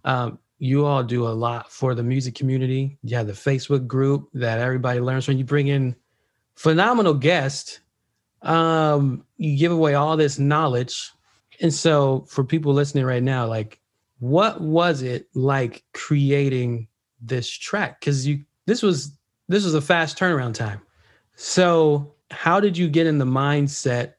[0.04, 2.98] Um, you all do a lot for the music community.
[3.02, 5.38] You have the Facebook group that everybody learns from.
[5.38, 5.96] You bring in
[6.56, 7.80] phenomenal guests.
[8.42, 11.12] Um, you give away all this knowledge.
[11.62, 13.80] And so for people listening right now, like
[14.20, 16.88] what was it like creating
[17.20, 18.00] this track?
[18.00, 20.82] Because you this was this was a fast turnaround time.
[21.36, 24.14] So how did you get in the mindset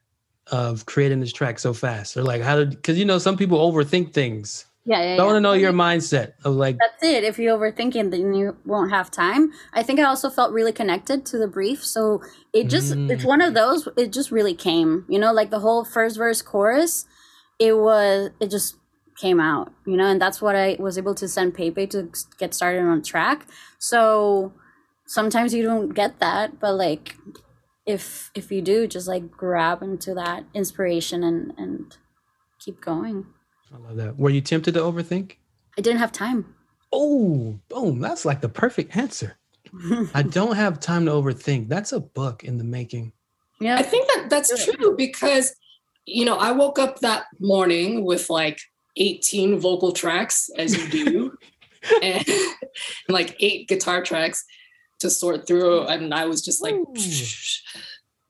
[0.49, 2.17] of creating this track so fast?
[2.17, 4.67] Or like how did because you know some people overthink things.
[4.85, 5.13] Yeah, yeah.
[5.13, 5.25] I yeah.
[5.25, 7.25] want to know your mindset of like That's it.
[7.25, 9.53] If you're overthinking, then you won't have time.
[9.73, 11.85] I think I also felt really connected to the brief.
[11.85, 13.27] So it just, it's Mm.
[13.27, 17.07] one of those, it just really came, you know, like the whole first verse chorus,
[17.59, 18.77] it was, it just
[19.17, 22.53] came out, you know, and that's what I was able to send Pepe to get
[22.55, 23.47] started on track.
[23.79, 24.53] So
[25.07, 27.17] sometimes you don't get that, but like,
[27.85, 31.97] if if you do just like grab into that inspiration and and
[32.61, 33.27] keep going
[33.75, 34.19] I love that.
[34.19, 35.37] Were you tempted to overthink?
[35.79, 36.55] i didn't have time
[36.93, 38.01] Oh, boom.
[38.01, 39.39] That's like the perfect answer.
[40.15, 41.69] I don't have time to overthink.
[41.69, 43.13] That's a book in the making.
[43.61, 45.55] yeah I think that that's true because,
[46.05, 48.61] you know, I woke up that morning with like
[48.97, 51.39] 18 vocal tracks, as you do,
[52.03, 52.25] and,
[53.09, 54.45] like eight guitar tracks
[55.01, 55.87] to sort through.
[55.87, 56.75] And I was just like,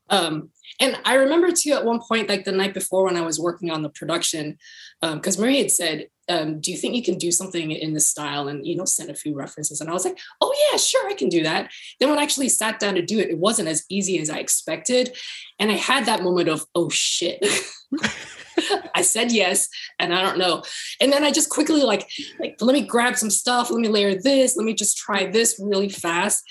[0.09, 0.51] um,
[0.83, 3.71] and I remember too at one point, like the night before when I was working
[3.71, 4.59] on the production,
[5.01, 8.49] because Marie had said, um, "Do you think you can do something in this style?"
[8.49, 11.15] And you know, sent a few references, and I was like, "Oh yeah, sure, I
[11.15, 13.85] can do that." Then when I actually sat down to do it, it wasn't as
[13.89, 15.17] easy as I expected,
[15.61, 17.47] and I had that moment of, "Oh shit."
[18.95, 19.69] I said yes,
[20.01, 20.65] and I don't know.
[21.01, 24.21] And then I just quickly like, like let me grab some stuff, let me layer
[24.21, 26.43] this, let me just try this really fast,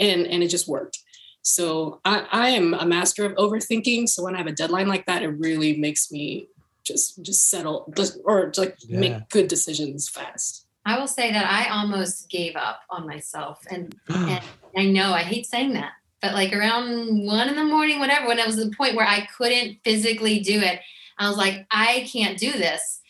[0.00, 0.98] and and it just worked.
[1.46, 4.08] So I, I am a master of overthinking.
[4.08, 6.48] So when I have a deadline like that, it really makes me
[6.82, 8.98] just just settle just- or like Yeah.
[8.98, 10.66] make good decisions fast.
[10.84, 13.60] I will say that I almost gave up on myself.
[13.70, 14.40] And, and
[14.76, 18.40] I know I hate saying that, but like around one in the morning, whatever, when
[18.40, 20.80] it was the point where I couldn't physically do it,
[21.16, 23.00] I was like, I can't do this.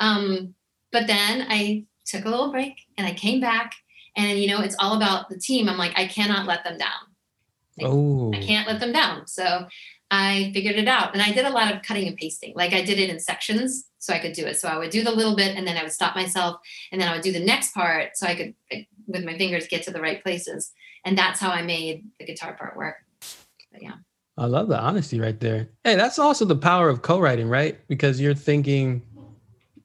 [0.00, 0.54] Um,
[0.90, 3.72] but then I took a little break and I came back.
[4.16, 5.68] And, you know, it's all about the team.
[5.68, 7.13] I'm like, I cannot let them down.
[7.82, 9.26] Oh, I can't let them down.
[9.26, 9.66] So
[10.10, 11.12] I figured it out.
[11.12, 12.52] And I did a lot of cutting and pasting.
[12.54, 14.58] Like I did it in sections so I could do it.
[14.58, 16.60] So I would do the little bit and then I would stop myself
[16.92, 19.66] and then I would do the next part so I could, like, with my fingers,
[19.66, 20.72] get to the right places.
[21.04, 22.96] And that's how I made the guitar part work.
[23.72, 23.94] But yeah.
[24.36, 25.70] I love the honesty right there.
[25.84, 27.78] Hey, that's also the power of co-writing, right?
[27.88, 29.02] Because you're thinking,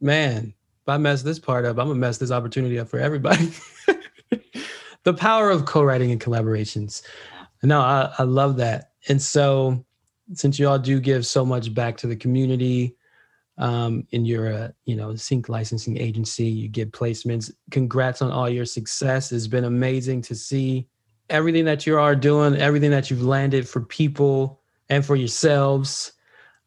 [0.02, 3.52] man, if I mess this part up, I'm gonna mess this opportunity up for everybody.
[5.04, 7.04] the power of co-writing and collaborations.
[7.64, 8.92] No, I, I love that.
[9.08, 9.86] And so
[10.34, 12.96] since you all do give so much back to the community,
[13.58, 17.52] um, and you're a you know sync licensing agency, you get placements.
[17.72, 19.32] Congrats on all your success.
[19.32, 20.88] It's been amazing to see
[21.30, 26.14] everything that you are doing, everything that you've landed for people and for yourselves.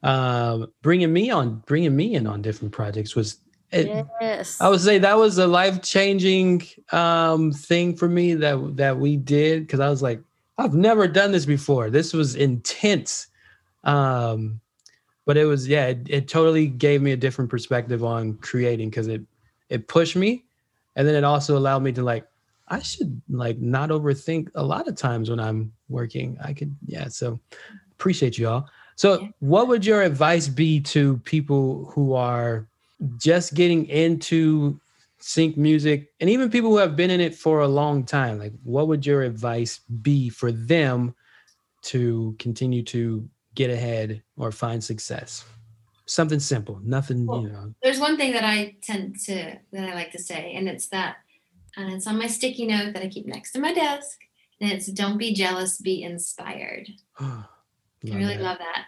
[0.02, 3.38] Um, bringing me on, bringing me in on different projects was.
[3.70, 8.76] It, yes I would say that was a life changing um, thing for me that
[8.76, 10.20] that we did because I was like,
[10.62, 11.90] I've never done this before.
[11.90, 13.26] This was intense,
[13.84, 14.60] um,
[15.26, 19.08] but it was yeah, it, it totally gave me a different perspective on creating because
[19.08, 19.22] it
[19.68, 20.44] it pushed me,
[20.96, 22.26] and then it also allowed me to like
[22.68, 26.38] I should like not overthink a lot of times when I'm working.
[26.42, 27.08] I could, yeah.
[27.08, 27.40] So
[27.92, 28.68] appreciate you all.
[28.96, 32.66] So, what would your advice be to people who are
[33.18, 34.80] just getting into
[35.22, 38.38] sync music and even people who have been in it for a long time?
[38.38, 41.14] Like, what would your advice be for them
[41.82, 45.44] to continue to get ahead or find success?
[46.06, 47.74] Something simple, nothing, Well, you know.
[47.82, 51.16] There's one thing that I tend to that I like to say, and it's that,
[51.76, 54.18] and it's on my sticky note that I keep next to my desk,
[54.60, 56.88] and it's "Don't be jealous, be inspired."
[57.20, 57.44] I
[58.04, 58.86] really love that.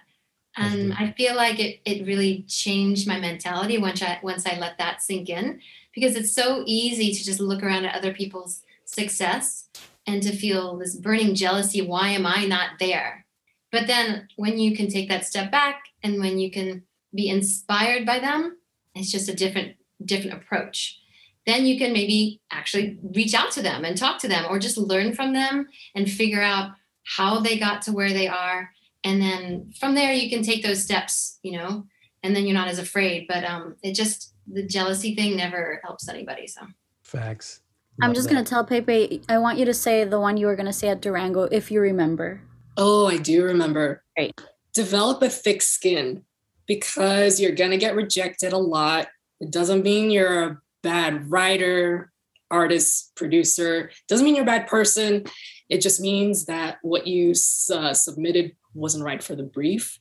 [0.56, 0.92] And.
[0.94, 5.02] I feel like it, it really changed my mentality once I once I let that
[5.02, 5.60] sink in
[5.94, 9.68] because it's so easy to just look around at other people's success
[10.06, 13.24] and to feel this burning jealousy, why am I not there?
[13.72, 16.82] But then when you can take that step back and when you can
[17.14, 18.58] be inspired by them,
[18.94, 20.98] it's just a different different approach.
[21.46, 24.76] Then you can maybe actually reach out to them and talk to them or just
[24.76, 26.72] learn from them and figure out
[27.04, 28.70] how they got to where they are
[29.04, 31.84] and then from there you can take those steps you know
[32.22, 36.08] and then you're not as afraid but um it just the jealousy thing never helps
[36.08, 36.62] anybody so
[37.02, 37.60] Facts.
[38.02, 38.34] I'm just that.
[38.34, 39.22] gonna tell Pepe.
[39.28, 41.80] I want you to say the one you were gonna say at Durango, if you
[41.80, 42.40] remember.
[42.76, 44.02] Oh, I do remember.
[44.16, 44.32] Great.
[44.72, 46.24] Develop a thick skin
[46.66, 49.08] because you're going to get rejected a lot.
[49.40, 52.12] It doesn't mean you're a bad writer,
[52.50, 53.90] artist, producer.
[54.08, 55.24] Doesn't mean you're a bad person.
[55.68, 57.34] It just means that what you
[57.72, 59.98] uh, submitted wasn't right for the brief.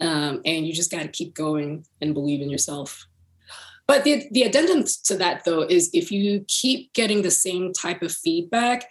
[0.00, 3.06] Um, and you just got to keep going and believe in yourself.
[3.86, 8.02] But the, the addendum to that, though, is if you keep getting the same type
[8.02, 8.88] of feedback,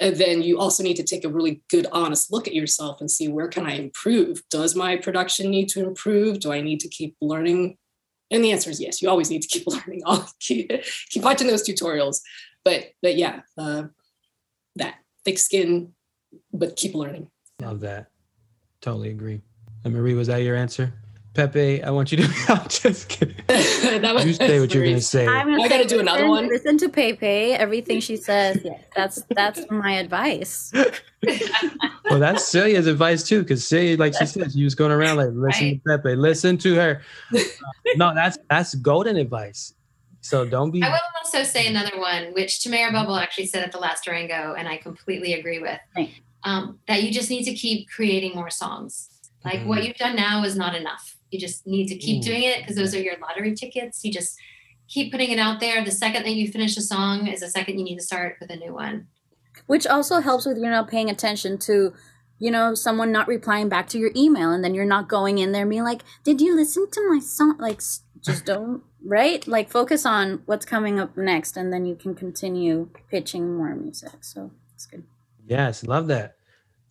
[0.00, 3.26] then you also need to take a really good honest look at yourself and see
[3.26, 7.16] where can i improve does my production need to improve do i need to keep
[7.20, 7.76] learning
[8.30, 10.70] and the answer is yes you always need to keep learning I'll keep,
[11.10, 12.20] keep watching those tutorials
[12.64, 13.88] but but yeah uh,
[14.76, 15.94] that thick skin
[16.52, 17.28] but keep learning
[17.60, 18.06] Love that.
[18.80, 19.40] Totally agree.
[19.84, 20.92] And Marie, was that your answer?
[21.38, 22.24] Pepe, I want you to.
[22.48, 23.36] I'm just kidding.
[23.46, 25.24] that was You say what you're gonna say.
[25.24, 26.48] I'm gonna I gotta do another listen- one?
[26.48, 27.26] Listen to Pepe.
[27.54, 28.58] Everything she says.
[28.64, 30.72] Yeah, that's that's my advice.
[32.10, 35.28] Well, that's Celia's advice too, because Celia, like she said, she was going around like,
[35.32, 37.02] listen to Pepe, listen to her.
[37.32, 37.38] Uh,
[37.94, 39.74] no, that's that's golden advice.
[40.20, 40.82] So don't be.
[40.82, 44.54] i will also say another one which tamara bubble actually said at the last durango
[44.58, 45.78] and i completely agree with
[46.42, 49.08] um, that you just need to keep creating more songs
[49.44, 49.86] like what Mhm.
[49.86, 52.28] you've done now is not enough you just need to keep Ooh.
[52.28, 54.36] doing it because those are your lottery tickets you just
[54.88, 57.78] keep putting it out there the second that you finish a song is the second
[57.78, 59.06] you need to start with a new one
[59.66, 61.92] Which also helps with you not paying attention to,
[62.38, 65.52] you know, someone not replying back to your email, and then you're not going in
[65.52, 67.80] there and being like, "Did you listen to my song?" Like,
[68.20, 68.82] just don't.
[69.04, 69.46] Right?
[69.46, 74.22] Like, focus on what's coming up next, and then you can continue pitching more music.
[74.24, 75.04] So it's good.
[75.46, 76.36] Yes, love that.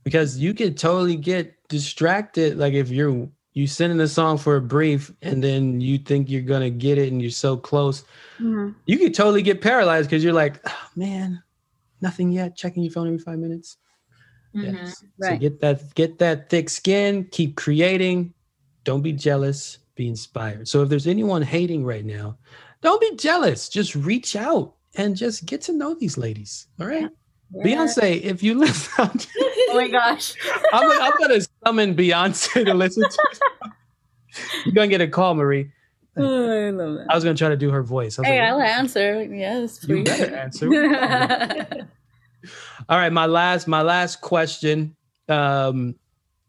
[0.04, 2.58] Because you could totally get distracted.
[2.58, 6.30] Like if you're you send in a song for a brief and then you think
[6.30, 8.04] you're gonna get it and you're so close,
[8.40, 8.76] Mhm.
[8.86, 11.42] you could totally get paralyzed because you're like, oh, man,
[12.00, 12.56] nothing yet.
[12.56, 13.78] Checking your phone every five minutes.
[14.56, 14.74] Mhm.
[14.74, 15.04] Yes.
[15.22, 18.34] So get that get that thick skin, keep creating.
[18.84, 20.68] Don't be jealous, be inspired.
[20.68, 22.38] So if there's anyone hating right now,
[22.82, 23.70] don't be jealous.
[23.70, 26.68] Just reach out and just get to know these ladies.
[26.80, 27.10] All right.
[27.52, 27.64] Yeah.
[27.66, 29.10] Beyonce, if you listen,
[29.70, 30.34] Oh my gosh.
[30.74, 33.72] I'm, I'm gonna summon Beyonce to listen to.
[34.66, 35.72] You're gonna get a call, Marie.
[36.16, 37.08] Oh, I love that.
[37.10, 38.18] I was gonna try to do her voice.
[38.18, 39.24] I was Hey, like, I'll answer.
[39.24, 40.68] Yes, you better answer.
[42.90, 44.96] All right, my last my last question.
[45.30, 45.96] Um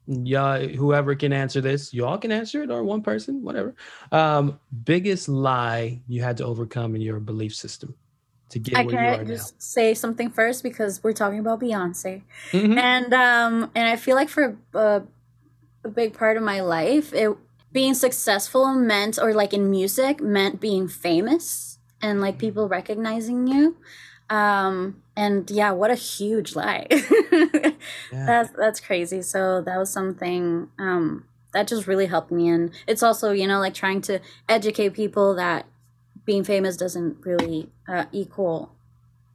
[0.06, 3.74] yeah, whoever can answer this, y'all can answer it or one person, whatever.
[4.10, 7.94] Um, biggest lie you had to overcome in your belief system
[8.50, 9.28] to get I where you can are now.
[9.34, 12.78] just say something first because we're talking about Beyonce, Mhm.
[12.78, 15.02] and um, and I feel like for a,
[15.84, 17.36] a big part of my life, it
[17.72, 23.76] being successful meant, or like in music, meant being famous and like people recognizing you.
[24.30, 26.86] Um, and yeah, what a huge lie.
[28.12, 28.26] Yeah.
[28.26, 29.22] That's that's crazy.
[29.22, 33.58] So that was something um that just really helped me and it's also, you know,
[33.60, 35.66] like trying to educate people that
[36.28, 38.76] being famous doesn't really uh, equal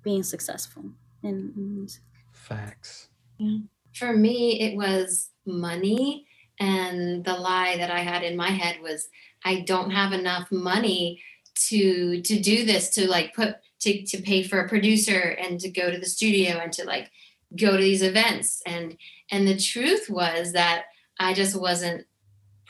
[0.04, 0.84] being successful
[1.24, 2.04] in, in music.
[2.32, 3.08] Facts.
[3.39, 3.58] Yeah.
[3.96, 6.28] for me it was money
[6.60, 9.08] and the lie that i had in my head was
[9.44, 11.20] i don't have enough money
[11.56, 15.70] to to do this to like put to, to pay for a producer and to
[15.72, 17.10] go to the studio and to like
[17.58, 18.98] go to these events and
[19.32, 20.84] and the truth was that
[21.20, 22.06] i just wasn't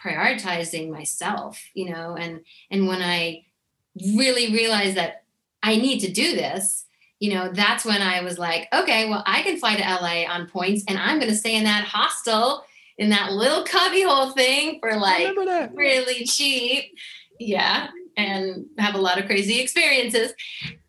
[0.01, 2.39] prioritizing myself you know and
[2.71, 3.43] and when i
[4.15, 5.23] really realized that
[5.61, 6.83] i need to do this
[7.23, 10.45] you know, that's when I was like, okay, well, I can fly to LA on
[10.49, 12.65] points and I'm going to stay in that hostel
[12.97, 15.33] in that little cubbyhole thing for like
[15.73, 16.93] really cheap.
[17.39, 17.87] Yeah.
[18.17, 20.33] And have a lot of crazy experiences.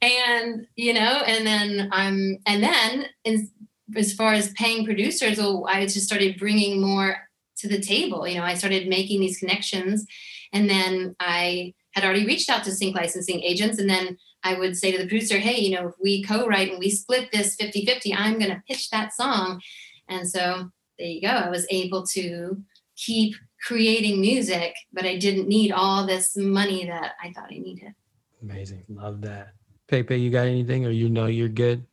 [0.03, 3.49] And, you know, and then I'm, and then in,
[3.95, 7.17] as far as paying producers, well, I just started bringing more
[7.59, 8.27] to the table.
[8.27, 10.05] You know, I started making these connections.
[10.53, 13.79] And then I had already reached out to sync licensing agents.
[13.79, 16.71] And then I would say to the producer, hey, you know, if we co write
[16.71, 19.61] and we split this 50 50, I'm going to pitch that song.
[20.09, 21.29] And so there you go.
[21.29, 22.63] I was able to
[22.97, 23.37] keep
[23.67, 27.95] creating music, but I didn't need all this money that I thought I needed.
[28.43, 28.85] Amazing.
[28.89, 29.55] Love that.
[29.89, 31.87] Pepe, you got anything or you know you're good?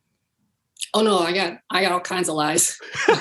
[0.94, 2.78] Oh no, I got I got all kinds of lies.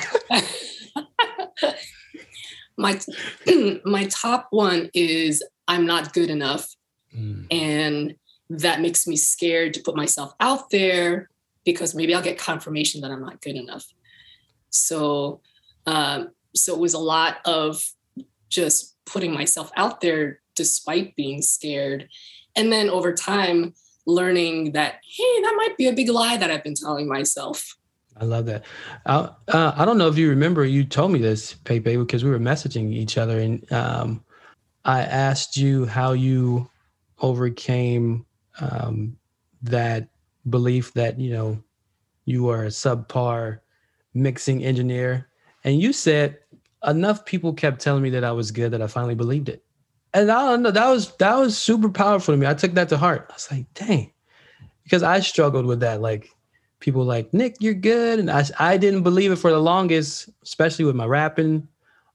[2.78, 3.00] my
[3.86, 6.76] my top one is I'm not good enough.
[7.16, 7.48] Mm.
[7.52, 8.16] And
[8.50, 11.30] that makes me scared to put myself out there
[11.66, 13.86] because maybe I'll get confirmation that I'm not good enough.
[14.70, 15.42] So
[15.86, 17.82] um, so it was a lot of
[18.50, 22.10] just putting myself out there despite being scared.
[22.56, 23.74] And then over time,
[24.06, 27.78] learning that, hey, that might be a big lie that I've been telling myself.
[28.18, 28.66] I love that.
[29.06, 32.30] I, uh, I don't know if you remember, you told me this, Pepe, because we
[32.30, 34.24] were messaging each other, and um,
[34.86, 36.70] I asked you how you
[37.20, 38.26] overcame
[38.60, 39.18] um,
[39.62, 40.08] that
[40.50, 41.64] belief that you know
[42.26, 43.60] you are a subpar
[44.14, 45.28] mixing engineer,
[45.64, 46.38] and you said
[46.86, 49.64] enough people kept telling me that I was good that I finally believed it,
[50.14, 52.48] and I don't know that was that was super powerful to me.
[52.48, 53.28] I took that to heart.
[53.30, 54.12] I was like, dang,
[54.84, 56.30] because I struggled with that, like
[56.80, 60.86] people like Nick, you're good, and I I didn't believe it for the longest, especially
[60.86, 61.68] with my rapping.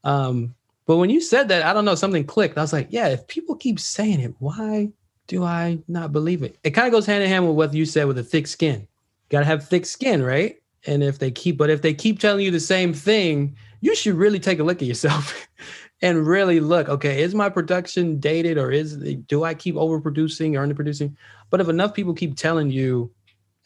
[0.03, 0.53] Um,
[0.87, 2.57] but when you said that, I don't know, something clicked.
[2.57, 4.89] I was like, yeah, if people keep saying it, why
[5.27, 6.57] do I not believe it?
[6.63, 8.87] It kind of goes hand in hand with what you said with a thick skin.
[9.29, 10.55] Got to have thick skin, right?
[10.85, 14.15] And if they keep, but if they keep telling you the same thing, you should
[14.15, 15.47] really take a look at yourself
[16.01, 16.87] and really look.
[16.87, 18.95] Okay, is my production dated, or is
[19.27, 21.15] do I keep overproducing or underproducing?
[21.49, 23.11] But if enough people keep telling you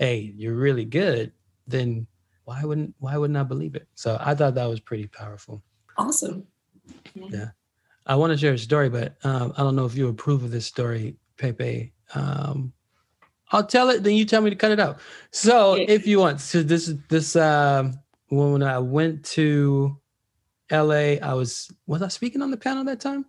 [0.01, 1.31] hey, you're really good,
[1.67, 2.07] then
[2.45, 3.87] why wouldn't why wouldn't I believe it?
[3.93, 5.61] So I thought that was pretty powerful.
[5.95, 6.47] Awesome.
[7.15, 7.49] Yeah.
[8.05, 10.51] I want to share a story, but um, I don't know if you approve of
[10.51, 11.93] this story, Pepe.
[12.15, 12.73] Um,
[13.51, 14.99] I'll tell it, then you tell me to cut it out.
[15.31, 15.85] So Yeah.
[15.87, 17.99] if you want, so this is this um,
[18.29, 19.97] when I went to
[20.71, 23.25] LA, I was was I speaking on the panel that time?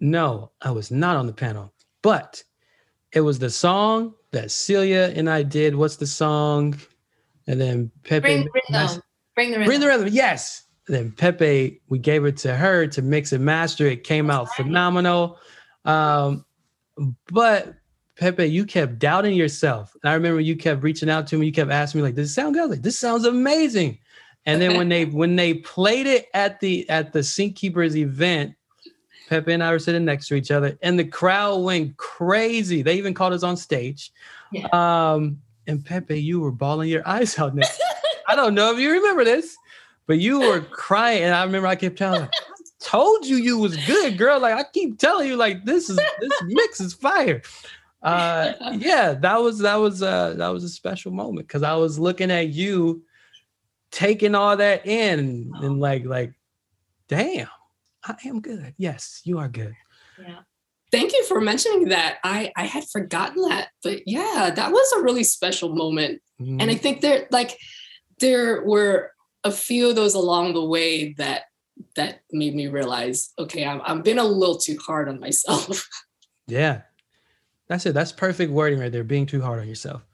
[0.00, 1.72] No, I was not on the panel,
[2.02, 2.42] but
[3.12, 5.74] it was the song that Celia and I did.
[5.74, 6.78] What's the song?
[7.46, 9.02] And then Pepe Bring rhythm.
[9.34, 9.68] Bring the rhythm.
[9.68, 10.08] Bring the rhythm.
[10.10, 10.64] Yes.
[10.88, 13.86] Then Pepe, we gave it to her to mix and master.
[13.86, 15.38] It came out phenomenal.
[15.84, 16.44] Um,
[17.30, 17.74] but
[18.16, 19.94] Pepe, you kept doubting yourself.
[20.02, 21.46] And I remember you kept reaching out to me.
[21.46, 22.70] You kept asking me, like, does it sound good?
[22.70, 23.98] Like, this sounds amazing.
[24.46, 28.54] And then when they when they played it at the at the Sync Keepers event,
[29.28, 32.82] Pepe and I were sitting next to each other, and the crowd went crazy.
[32.82, 34.12] They even called us on stage.
[34.52, 34.68] Yeah.
[34.72, 37.54] Um, and Pepe, you were bawling your eyes out.
[37.54, 37.82] Next.
[38.28, 39.56] I don't know if you remember this,
[40.06, 43.58] but you were crying, and I remember I kept telling her, I "Told you you
[43.58, 47.42] was good, girl." Like I keep telling you, like this is this mix is fire.
[48.02, 51.98] Uh, yeah, that was that was uh that was a special moment because I was
[51.98, 53.02] looking at you
[53.90, 56.32] taking all that in and like like,
[57.08, 57.48] damn,
[58.04, 58.74] I am good.
[58.76, 59.74] Yes, you are good.
[60.20, 60.40] Yeah.
[60.92, 62.18] Thank you for mentioning that.
[62.22, 66.22] I I had forgotten that, but yeah, that was a really special moment.
[66.38, 66.80] And I Mhm.
[66.80, 67.58] think there like
[68.20, 69.12] there were
[69.46, 71.44] a few of those along the way that
[71.94, 75.88] that made me realize, okay, I'm I'm being a little too hard on myself.
[76.48, 76.82] Yeah.
[77.68, 77.94] That's it.
[77.94, 79.02] That's perfect wording right there.
[79.02, 80.06] Being too hard on yourself.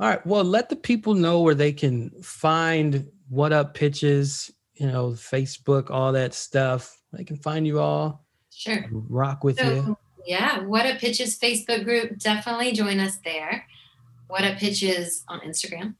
[0.00, 0.26] All right.
[0.26, 5.90] Well, let the people know where they can find what up pitches, you know, Facebook,
[5.90, 6.98] all that stuff.
[7.12, 8.86] They can find you all, Sure.
[8.90, 9.94] rock with you.
[10.24, 12.18] Yeah, What Up Pitches Facebook group.
[12.18, 13.66] Definitely join us there.
[14.28, 15.96] What Up Pitches on Instagram.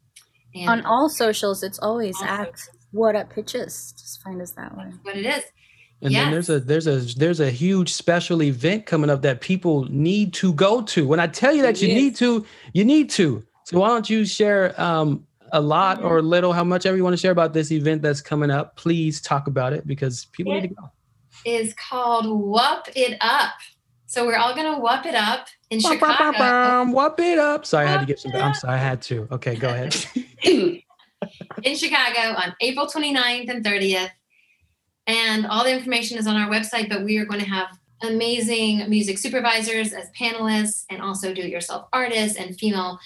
[0.54, 3.92] And On all socials, it's always All at What Up Pitches.
[3.98, 4.84] Just find us that way.
[4.90, 5.44] that's what it is.
[6.02, 9.84] And then there's a there's a there's a huge special event coming up that people
[9.84, 11.06] need to go to.
[11.06, 11.96] When I tell you that you Yes.
[11.96, 12.44] need to,
[12.74, 13.44] you need to.
[13.64, 17.04] So why don't you share um a lot or a little, how much ever you
[17.04, 18.74] want to share about this event that's coming up?
[18.76, 20.90] Please talk about it because people need to go.
[21.44, 23.52] is called Whup It Up.
[24.06, 26.92] So we're all gonna whup it up in Chicago.
[26.92, 27.64] Whoop it up.
[27.64, 28.32] Sorry, I had to get some.
[28.34, 29.26] I'm sorry, I had to.
[29.32, 29.96] Okay, go ahead.
[30.44, 34.10] in Chicago on April 29th and 30th.
[35.06, 37.68] And all the information is on our website, but we are going to have
[38.02, 42.98] amazing music supervisors as panelists and also do it yourself artists and female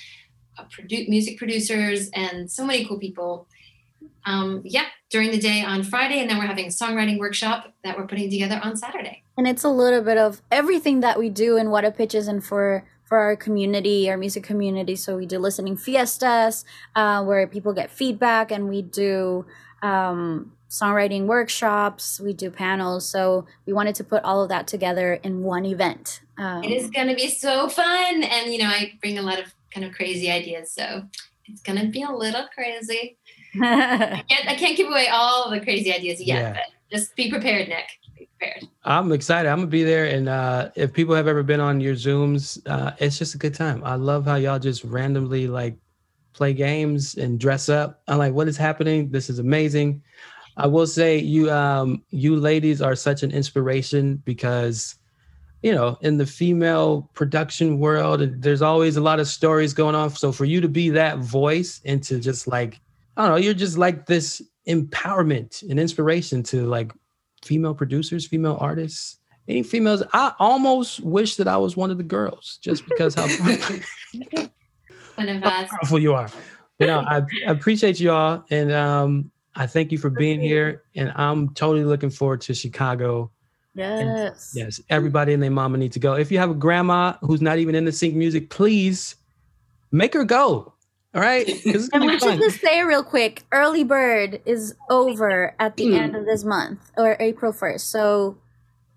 [0.58, 3.46] uh, produ- music producers and so many cool people.
[4.24, 7.96] Um, yeah, during the day on Friday, and then we're having a songwriting workshop that
[7.96, 9.22] we're putting together on Saturday.
[9.36, 12.42] And it's a little bit of everything that we do and What Up Pitches and
[12.42, 14.96] for for our community, our music community.
[14.96, 16.64] So we do listening fiestas
[16.96, 19.46] uh, where people get feedback, and we do
[19.80, 22.18] um, songwriting workshops.
[22.18, 23.08] We do panels.
[23.08, 26.20] So we wanted to put all of that together in one event.
[26.36, 29.38] Um, It is going to be so fun, and you know, I bring a lot
[29.38, 31.04] of kind of crazy ideas, so
[31.44, 33.18] it's going to be a little crazy.
[33.62, 36.52] I can't, I can't give away all the crazy ideas yet, Yeah.
[36.54, 36.62] but
[36.98, 37.86] just be prepared, Nick.
[38.38, 38.68] Prepared.
[38.84, 39.48] I'm excited.
[39.48, 42.92] I'm gonna be there, and uh, if people have ever been on your Zooms, uh,
[42.98, 43.82] it's just a good time.
[43.84, 45.76] I love how y'all just randomly like
[46.32, 48.02] play games and dress up.
[48.08, 49.10] I'm like, what is happening?
[49.10, 50.02] This is amazing.
[50.56, 54.96] I will say you um you ladies are such an inspiration because
[55.62, 60.10] you know in the female production world there's always a lot of stories going on
[60.10, 62.80] so for you to be that voice and to just like
[63.16, 66.92] I don't know you're just like this empowerment and inspiration to like
[67.46, 69.18] female producers female artists
[69.48, 73.26] any females I almost wish that I was one of the girls just because how
[75.44, 75.68] us.
[75.70, 76.28] powerful you are.
[76.78, 80.82] You know, I, I appreciate you all, and um, I thank you for being here.
[80.94, 83.30] And I'm totally looking forward to Chicago.
[83.74, 84.52] yes.
[84.54, 86.14] Yes, everybody and their mama need to go.
[86.14, 89.16] If you have a grandma who's not even into sync music, please
[89.90, 90.74] make her go.
[91.16, 92.38] All right, 'Cause it's And gonna we be should fun.
[92.38, 97.16] just say real quick, early bird is over at the end of this month or
[97.18, 97.90] April 1st.
[97.90, 98.36] So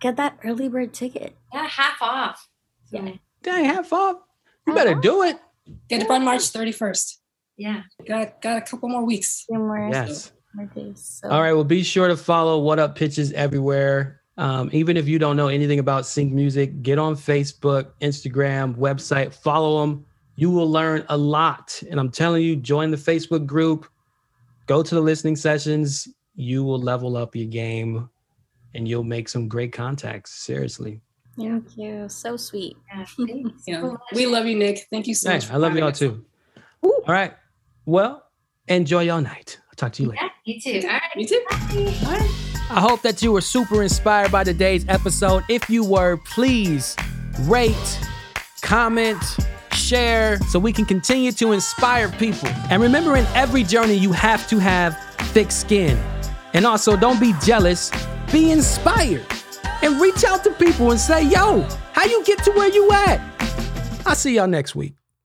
[0.01, 1.37] get that early bird ticket.
[1.53, 2.45] Yeah, half off.
[2.91, 3.13] So, Yeah.
[3.41, 4.17] Dang, half off.
[4.67, 5.37] You better do it.
[5.89, 7.19] Get it by March 31st.
[7.55, 7.83] yeah.
[8.05, 9.45] Got got a couple more weeks.
[9.49, 10.33] More, Yes.
[10.55, 11.19] more days.
[11.23, 11.29] So.
[11.29, 11.53] All right.
[11.53, 14.19] Well, be sure to follow What Up Pitches everywhere.
[14.37, 19.33] Um, even if you don't know anything about sync music, get on Facebook, Instagram, website,
[19.33, 20.05] follow them.
[20.39, 21.81] You will learn a lot.
[21.89, 23.87] And I'm telling you, join the Facebook group,
[24.67, 26.07] go to the listening sessions.
[26.35, 28.09] You will level up your game
[28.73, 30.31] and you'll make some great contacts.
[30.31, 31.01] Seriously.
[31.37, 32.07] Thank you.
[32.07, 32.77] So sweet.
[32.95, 33.05] yeah.
[33.67, 33.81] Yeah.
[33.81, 33.97] so.
[34.13, 34.87] We love you, Nick.
[34.89, 35.51] Thank you so Hey, much.
[35.51, 35.99] I love y'all us.
[35.99, 36.23] too.
[36.83, 37.33] All right.
[37.85, 38.23] Well,
[38.69, 39.59] enjoy your night.
[39.67, 40.21] I'll talk to you later.
[40.45, 40.87] Yeah, you too.
[40.87, 41.01] All right.
[41.15, 41.41] You too.
[41.49, 41.57] Bye.
[42.05, 42.31] All right.
[42.71, 45.43] I hope that you were super inspired by today's episode.
[45.49, 46.95] If you were, please
[47.41, 47.99] rate,
[48.61, 49.17] comment,
[49.89, 52.49] share so we can continue to inspire people.
[52.69, 54.97] And remember, in every journey, you have to have
[55.33, 55.97] thick skin.
[56.53, 57.91] And also, don't be jealous,
[58.31, 59.25] be inspired.
[59.81, 63.19] And reach out to people and say, yo, how you get to where you at?
[64.05, 64.98] I'll see y'all next week.